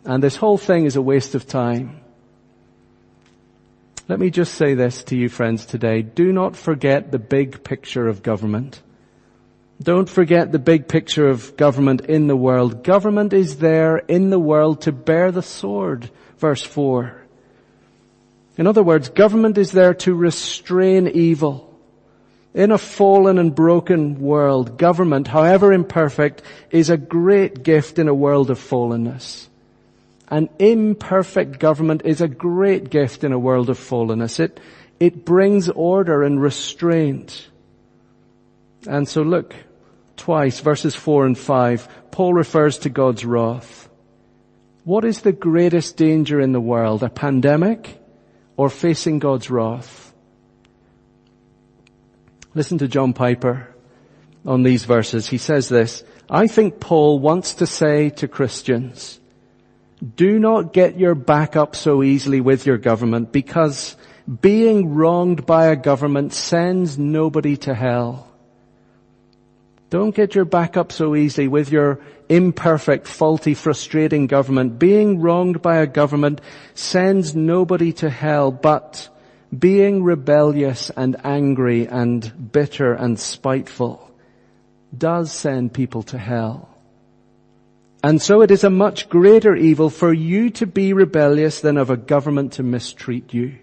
and 0.04 0.22
this 0.22 0.36
whole 0.36 0.58
thing 0.58 0.86
is 0.86 0.96
a 0.96 1.02
waste 1.02 1.34
of 1.34 1.46
time. 1.46 2.00
Let 4.08 4.18
me 4.18 4.30
just 4.30 4.54
say 4.54 4.74
this 4.74 5.04
to 5.04 5.16
you 5.16 5.28
friends 5.28 5.66
today. 5.66 6.02
Do 6.02 6.32
not 6.32 6.56
forget 6.56 7.12
the 7.12 7.18
big 7.18 7.62
picture 7.62 8.08
of 8.08 8.22
government. 8.22 8.82
Don't 9.82 10.08
forget 10.08 10.52
the 10.52 10.58
big 10.58 10.88
picture 10.88 11.28
of 11.28 11.56
government 11.56 12.02
in 12.02 12.26
the 12.26 12.36
world. 12.36 12.82
Government 12.82 13.32
is 13.32 13.58
there 13.58 13.98
in 13.98 14.30
the 14.30 14.38
world 14.38 14.82
to 14.82 14.92
bear 14.92 15.30
the 15.30 15.42
sword. 15.42 16.10
Verse 16.38 16.62
4. 16.62 17.16
In 18.56 18.66
other 18.66 18.82
words, 18.82 19.08
government 19.10 19.56
is 19.56 19.72
there 19.72 19.94
to 19.94 20.14
restrain 20.14 21.06
evil. 21.06 21.69
In 22.52 22.72
a 22.72 22.78
fallen 22.78 23.38
and 23.38 23.54
broken 23.54 24.20
world, 24.20 24.76
government, 24.76 25.28
however 25.28 25.72
imperfect, 25.72 26.42
is 26.70 26.90
a 26.90 26.96
great 26.96 27.62
gift 27.62 27.98
in 27.98 28.08
a 28.08 28.14
world 28.14 28.50
of 28.50 28.58
fallenness. 28.58 29.46
An 30.28 30.48
imperfect 30.58 31.58
government 31.58 32.02
is 32.04 32.20
a 32.20 32.28
great 32.28 32.90
gift 32.90 33.24
in 33.24 33.32
a 33.32 33.38
world 33.38 33.70
of 33.70 33.78
fallenness. 33.78 34.40
It 34.40 34.60
It 35.00 35.24
brings 35.24 35.68
order 35.68 36.22
and 36.22 36.42
restraint. 36.42 37.48
And 38.86 39.08
so 39.08 39.22
look, 39.22 39.54
twice, 40.16 40.60
verses 40.60 40.94
four 40.94 41.26
and 41.26 41.38
five, 41.38 41.88
Paul 42.10 42.34
refers 42.34 42.78
to 42.80 42.90
God's 42.90 43.24
wrath. 43.24 43.88
What 44.84 45.04
is 45.04 45.20
the 45.20 45.32
greatest 45.32 45.96
danger 45.96 46.40
in 46.40 46.52
the 46.52 46.60
world? 46.60 47.02
A 47.02 47.08
pandemic 47.08 47.98
or 48.56 48.68
facing 48.68 49.20
God's 49.20 49.50
wrath? 49.50 50.09
Listen 52.54 52.78
to 52.78 52.88
John 52.88 53.12
Piper 53.12 53.68
on 54.44 54.62
these 54.62 54.84
verses. 54.84 55.28
He 55.28 55.38
says 55.38 55.68
this, 55.68 56.02
I 56.28 56.46
think 56.46 56.80
Paul 56.80 57.18
wants 57.18 57.54
to 57.54 57.66
say 57.66 58.10
to 58.10 58.28
Christians, 58.28 59.20
do 60.16 60.38
not 60.38 60.72
get 60.72 60.98
your 60.98 61.14
back 61.14 61.56
up 61.56 61.76
so 61.76 62.02
easily 62.02 62.40
with 62.40 62.66
your 62.66 62.78
government 62.78 63.32
because 63.32 63.96
being 64.40 64.94
wronged 64.94 65.44
by 65.44 65.66
a 65.66 65.76
government 65.76 66.32
sends 66.32 66.98
nobody 66.98 67.56
to 67.58 67.74
hell. 67.74 68.26
Don't 69.90 70.14
get 70.14 70.36
your 70.36 70.44
back 70.44 70.76
up 70.76 70.92
so 70.92 71.16
easily 71.16 71.48
with 71.48 71.70
your 71.70 72.00
imperfect, 72.28 73.08
faulty, 73.08 73.54
frustrating 73.54 74.28
government. 74.28 74.78
Being 74.78 75.20
wronged 75.20 75.60
by 75.60 75.78
a 75.78 75.86
government 75.86 76.40
sends 76.74 77.34
nobody 77.34 77.92
to 77.94 78.08
hell, 78.08 78.52
but 78.52 79.08
being 79.56 80.02
rebellious 80.02 80.90
and 80.90 81.16
angry 81.24 81.86
and 81.86 82.52
bitter 82.52 82.94
and 82.94 83.18
spiteful 83.18 84.10
does 84.96 85.32
send 85.32 85.72
people 85.72 86.02
to 86.04 86.18
hell. 86.18 86.68
And 88.02 88.20
so 88.22 88.40
it 88.40 88.50
is 88.50 88.64
a 88.64 88.70
much 88.70 89.08
greater 89.08 89.54
evil 89.54 89.90
for 89.90 90.12
you 90.12 90.50
to 90.50 90.66
be 90.66 90.92
rebellious 90.92 91.60
than 91.60 91.76
of 91.76 91.90
a 91.90 91.96
government 91.96 92.54
to 92.54 92.62
mistreat 92.62 93.34
you. 93.34 93.58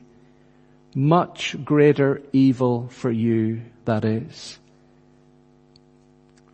Much 0.93 1.55
greater 1.63 2.21
evil 2.33 2.87
for 2.89 3.11
you 3.11 3.61
that 3.85 4.05
is. 4.05 4.59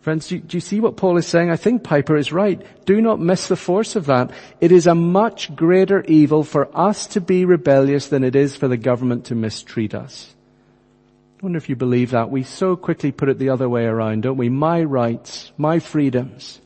Friends, 0.04 0.28
do, 0.28 0.42
you 0.50 0.60
see 0.60 0.82
what 0.82 0.98
Paul 0.98 1.16
is 1.16 1.26
saying? 1.26 1.50
I 1.50 1.56
think 1.56 1.82
Piper 1.82 2.18
is 2.18 2.34
right. 2.34 2.62
Do 2.86 3.00
not 3.00 3.22
miss 3.22 3.48
the 3.48 3.56
force 3.56 3.96
of 3.96 4.08
that. 4.08 4.32
It 4.60 4.74
is 4.74 4.86
a 4.86 4.94
much 4.94 5.56
greater 5.56 6.04
evil 6.04 6.44
for 6.44 6.70
us 6.78 7.08
to 7.08 7.22
be 7.22 7.46
rebellious 7.46 8.10
than 8.10 8.26
it 8.26 8.36
is 8.36 8.54
for 8.54 8.68
the 8.68 8.76
government 8.76 9.24
to 9.28 9.36
mistreat 9.36 9.96
us. 9.96 10.36
I 11.40 11.46
wonder 11.46 11.58
if 11.58 11.70
you 11.70 11.78
believe 11.78 12.12
that. 12.12 12.30
We 12.30 12.44
so 12.44 12.76
quickly 12.76 13.14
put 13.14 13.30
it 13.30 13.40
the 13.40 13.48
other 13.50 13.70
way 13.70 13.86
around, 13.86 14.24
don't 14.24 14.36
we? 14.36 14.50
My 14.50 14.84
rights, 14.84 15.54
my 15.58 15.80
freedoms. 15.80 16.60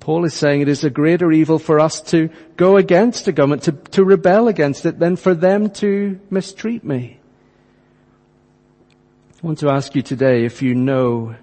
Paul 0.00 0.24
is 0.24 0.32
saying 0.32 0.62
it 0.62 0.68
is 0.68 0.82
a 0.82 0.88
greater 0.88 1.30
evil 1.30 1.58
for 1.58 1.78
us 1.78 2.00
to 2.04 2.30
go 2.56 2.78
against 2.78 3.28
a 3.28 3.32
government, 3.32 3.64
to, 3.64 3.72
to 3.72 4.02
rebel 4.02 4.48
against 4.48 4.86
it, 4.86 4.98
than 4.98 5.16
for 5.16 5.34
them 5.34 5.68
to 5.72 6.18
mistreat 6.30 6.84
me. 6.84 7.20
I 9.42 9.46
want 9.46 9.58
to 9.58 9.68
ask 9.68 9.94
you 9.94 10.00
today 10.00 10.46
if 10.46 10.62
you 10.62 10.74
know 10.74 11.36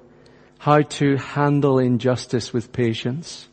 how 0.63 0.82
to 0.82 1.17
handle 1.17 1.78
injustice 1.78 2.54
with 2.54 2.71
patience, 2.71 3.49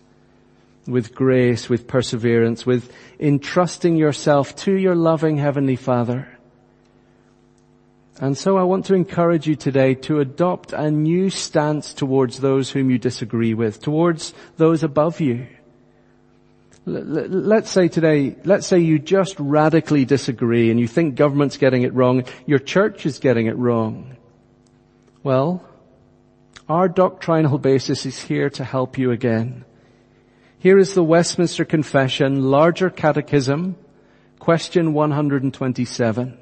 with 0.86 1.12
grace, 1.12 1.68
with 1.68 1.88
perseverance, 1.88 2.64
with 2.64 2.88
entrusting 3.18 3.96
yourself 3.96 4.54
to 4.54 4.72
your 4.72 4.94
loving 4.94 5.36
Heavenly 5.36 5.74
Father. 5.74 6.28
And 8.20 8.38
so 8.38 8.56
I 8.56 8.62
want 8.62 8.86
to 8.86 8.94
encourage 8.94 9.48
you 9.48 9.56
today 9.56 9.96
to 10.06 10.20
adopt 10.20 10.72
a 10.72 10.88
new 10.88 11.30
stance 11.30 11.94
towards 11.94 12.38
those 12.38 12.70
whom 12.70 12.90
you 12.90 12.98
disagree 12.98 13.54
with, 13.54 13.82
towards 13.82 14.32
those 14.56 14.84
above 14.84 15.18
you. 15.18 15.48
Let's 16.86 17.70
say 17.70 17.88
today, 17.88 18.36
let's 18.44 18.68
say 18.68 18.78
you 18.78 19.00
just 19.00 19.34
radically 19.40 20.04
disagree 20.04 20.70
and 20.70 20.78
you 20.78 20.86
think 20.86 21.16
government's 21.16 21.56
getting 21.56 21.82
it 21.82 21.92
wrong, 21.92 22.22
your 22.46 22.60
church 22.60 23.04
is 23.04 23.18
getting 23.18 23.46
it 23.46 23.56
wrong. 23.56 24.16
Well, 25.24 25.64
our 26.70 26.88
doctrinal 26.88 27.58
basis 27.58 28.06
is 28.06 28.22
here 28.22 28.48
to 28.48 28.62
help 28.62 28.96
you 28.96 29.10
again. 29.10 29.64
Here 30.60 30.78
is 30.78 30.94
the 30.94 31.02
Westminster 31.02 31.64
Confession, 31.64 32.48
Larger 32.48 32.90
Catechism, 32.90 33.74
question 34.38 34.92
127. 34.92 36.38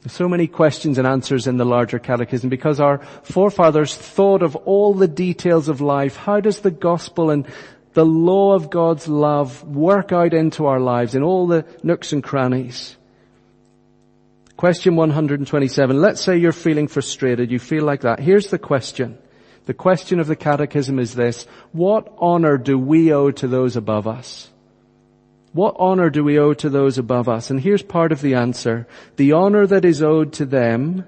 There's 0.00 0.12
so 0.12 0.26
many 0.26 0.46
questions 0.46 0.96
and 0.96 1.06
answers 1.06 1.46
in 1.46 1.58
the 1.58 1.66
larger 1.66 1.98
catechism 1.98 2.48
because 2.48 2.80
our 2.80 2.98
forefathers 3.24 3.94
thought 3.94 4.42
of 4.42 4.56
all 4.56 4.94
the 4.94 5.08
details 5.08 5.68
of 5.68 5.82
life. 5.82 6.16
How 6.16 6.40
does 6.40 6.60
the 6.60 6.70
gospel 6.70 7.28
and 7.28 7.46
the 7.92 8.06
law 8.06 8.54
of 8.54 8.70
God's 8.70 9.06
love 9.06 9.64
work 9.64 10.12
out 10.12 10.32
into 10.32 10.64
our 10.64 10.80
lives 10.80 11.14
in 11.14 11.22
all 11.22 11.46
the 11.46 11.66
nooks 11.82 12.14
and 12.14 12.24
crannies? 12.24 12.96
Question 14.58 14.96
127. 14.96 16.00
Let's 16.00 16.20
say 16.20 16.36
you're 16.36 16.50
feeling 16.50 16.88
frustrated. 16.88 17.52
You 17.52 17.60
feel 17.60 17.84
like 17.84 18.00
that. 18.00 18.18
Here's 18.18 18.48
the 18.48 18.58
question. 18.58 19.16
The 19.66 19.72
question 19.72 20.18
of 20.18 20.26
the 20.26 20.34
catechism 20.34 20.98
is 20.98 21.14
this. 21.14 21.46
What 21.70 22.12
honor 22.18 22.58
do 22.58 22.76
we 22.76 23.12
owe 23.12 23.30
to 23.30 23.46
those 23.46 23.76
above 23.76 24.08
us? 24.08 24.50
What 25.52 25.76
honor 25.78 26.10
do 26.10 26.24
we 26.24 26.40
owe 26.40 26.54
to 26.54 26.68
those 26.68 26.98
above 26.98 27.28
us? 27.28 27.50
And 27.50 27.60
here's 27.60 27.84
part 27.84 28.10
of 28.10 28.20
the 28.20 28.34
answer. 28.34 28.88
The 29.14 29.30
honor 29.30 29.64
that 29.64 29.84
is 29.84 30.02
owed 30.02 30.32
to 30.34 30.44
them, 30.44 31.04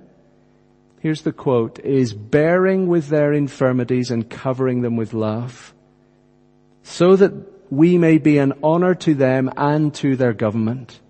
here's 1.00 1.22
the 1.22 1.32
quote, 1.32 1.80
is 1.80 2.14
bearing 2.14 2.86
with 2.86 3.08
their 3.08 3.32
infirmities 3.32 4.12
and 4.12 4.30
covering 4.30 4.82
them 4.82 4.96
with 4.96 5.12
love. 5.12 5.74
So 6.84 7.16
that 7.16 7.32
we 7.72 7.98
may 7.98 8.18
be 8.18 8.38
an 8.38 8.52
honor 8.62 8.94
to 8.94 9.14
them 9.14 9.50
and 9.56 9.92
to 9.94 10.14
their 10.14 10.34
government 10.34 11.00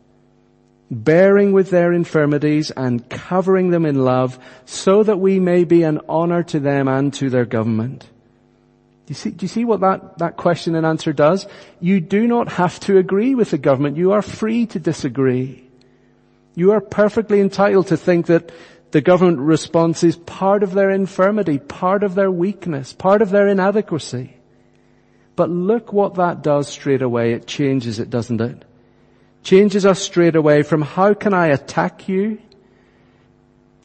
bearing 0.91 1.53
with 1.53 1.71
their 1.71 1.93
infirmities 1.93 2.71
and 2.73 3.09
covering 3.09 3.71
them 3.71 3.87
in 3.87 4.05
love 4.05 4.39
so 4.65 5.03
that 5.03 5.19
we 5.19 5.39
may 5.39 5.65
be 5.65 5.85
an 5.85 6.01
honor 6.09 6.43
to 6.43 6.59
them 6.59 6.89
and 6.89 7.15
to 7.15 7.31
their 7.31 7.45
government. 7.45 8.03
Do 9.07 9.13
you 9.13 9.15
see, 9.15 9.31
do 9.31 9.45
you 9.45 9.49
see 9.49 9.65
what 9.65 9.81
that, 9.81 10.19
that 10.19 10.37
question 10.37 10.75
and 10.75 10.85
answer 10.85 11.13
does? 11.13 11.47
You 11.81 12.01
do 12.01 12.27
not 12.27 12.53
have 12.53 12.81
to 12.81 12.99
agree 12.99 13.35
with 13.35 13.51
the 13.51 13.59
government. 13.59 13.97
You 13.97 14.13
are 14.13 14.23
free 14.23 14.67
to 14.67 14.79
disagree. 14.79 15.67
You 16.55 16.73
are 16.73 16.81
perfectly 16.81 17.41
entitled 17.41 17.89
to 17.89 17.97
think 17.97 18.27
that 18.27 18.51
the 18.91 19.01
government 19.01 19.39
response 19.39 20.03
is 20.03 20.17
part 20.17 20.65
of 20.65 20.73
their 20.75 20.91
infirmity, 20.91 21.59
part 21.59 22.03
of 22.03 22.17
their 22.17 22.31
weakness, 22.31 22.93
part 22.93 23.23
of 23.23 23.31
their 23.31 23.47
inadequacy. 23.47 24.37
But 25.37 25.51
look 25.51 25.93
what 25.93 26.17
that 26.17 26.43
does 26.43 26.69
straight 26.69 27.03
away. 27.03 27.33
It 27.33 27.47
changes 27.47 28.01
it, 28.01 28.11
doesn't 28.11 28.41
it? 28.41 28.65
Changes 29.43 29.87
us 29.87 30.01
straight 30.01 30.37
away 30.37 30.63
from 30.63 30.83
how 30.83 31.15
can 31.15 31.35
I 31.35 31.49
attack 31.49 32.09
you 32.09 32.39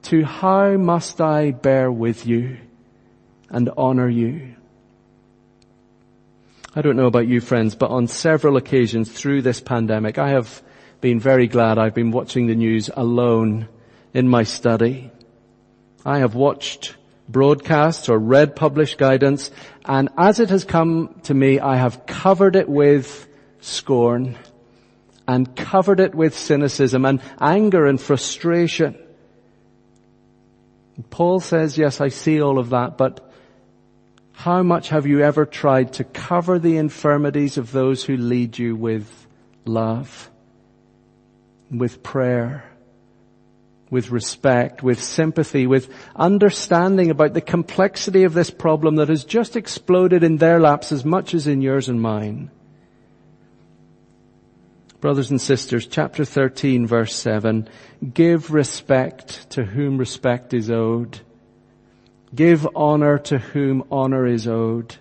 to 0.04 0.24
how 0.24 0.78
must 0.78 1.20
I 1.20 1.52
bear 1.52 1.92
with 1.92 2.28
you 2.28 2.58
and 3.50 3.70
honor 3.78 4.08
you. 4.08 4.56
I 6.76 6.82
don't 6.82 6.98
know 6.98 7.08
about 7.08 7.28
you 7.28 7.42
friends, 7.42 7.74
but 7.74 7.90
on 7.90 8.08
several 8.08 8.58
occasions 8.58 9.12
through 9.12 9.42
this 9.42 9.62
pandemic, 9.62 10.18
I 10.18 10.30
have 10.30 10.62
been 11.02 11.20
very 11.20 11.48
glad 11.48 11.78
I've 11.78 11.94
been 11.94 12.12
watching 12.12 12.48
the 12.48 12.56
news 12.56 12.90
alone 12.96 13.68
in 14.14 14.28
my 14.28 14.44
study. 14.44 15.10
I 16.06 16.20
have 16.20 16.36
watched 16.36 16.96
broadcasts 17.28 18.08
or 18.08 18.20
read 18.20 18.56
published 18.56 18.98
guidance 18.98 19.50
and 19.86 20.10
as 20.18 20.40
it 20.40 20.50
has 20.50 20.64
come 20.64 21.20
to 21.24 21.34
me, 21.34 21.60
I 21.60 21.78
have 21.78 22.06
covered 22.06 22.56
it 22.56 22.70
with 22.70 23.28
scorn 23.62 24.38
and 25.28 25.56
covered 25.56 26.00
it 26.00 26.14
with 26.14 26.38
cynicism 26.38 27.06
and 27.06 27.22
anger 27.40 27.86
and 27.86 28.00
frustration. 28.00 28.96
Paul 31.10 31.40
says, 31.40 31.78
yes, 31.78 32.00
I 32.00 32.10
see 32.10 32.42
all 32.42 32.58
of 32.60 32.70
that, 32.70 32.98
but 32.98 33.32
how 34.32 34.64
much 34.64 34.90
have 34.90 35.06
you 35.06 35.22
ever 35.22 35.46
tried 35.46 35.94
to 35.94 36.04
cover 36.04 36.60
the 36.60 36.78
infirmities 36.78 37.58
of 37.58 37.72
those 37.72 38.04
who 38.04 38.18
lead 38.18 38.58
you 38.58 38.76
with 38.76 39.28
love, 39.66 40.30
with 41.72 42.04
prayer, 42.04 42.66
with 43.90 44.12
respect, 44.12 44.84
with 44.84 45.02
sympathy, 45.02 45.68
with 45.68 45.90
understanding 46.16 47.10
about 47.10 47.34
the 47.34 47.42
complexity 47.42 48.24
of 48.24 48.34
this 48.34 48.50
problem 48.50 48.98
that 48.98 49.10
has 49.10 49.24
just 49.24 49.56
exploded 49.56 50.24
in 50.24 50.38
their 50.38 50.60
laps 50.60 50.92
as 50.92 51.06
much 51.06 51.34
as 51.34 51.48
in 51.48 51.62
yours 51.62 51.90
and 51.90 52.02
mine? 52.02 52.52
Brothers 55.02 55.30
and 55.30 55.42
sisters, 55.42 55.88
chapter 55.88 56.26
13 56.26 56.88
verse 56.88 57.16
7, 57.16 57.68
give 58.14 58.52
respect 58.52 59.50
to 59.52 59.64
whom 59.64 59.98
respect 59.98 60.54
is 60.54 60.72
owed. 60.72 61.20
Give 62.34 62.68
honor 62.76 63.18
to 63.20 63.38
whom 63.38 63.84
honor 63.92 64.26
is 64.26 64.48
owed. 64.48 64.96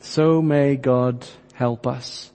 So 0.00 0.42
may 0.42 0.76
God 0.76 1.26
help 1.54 1.86
us. 1.86 2.30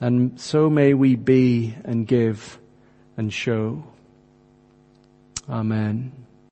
And 0.00 0.40
so 0.40 0.70
may 0.70 0.94
we 0.94 1.16
be 1.16 1.74
and 1.84 2.06
give 2.06 2.58
and 3.16 3.32
show. 3.32 3.84
Amen. 5.48 6.19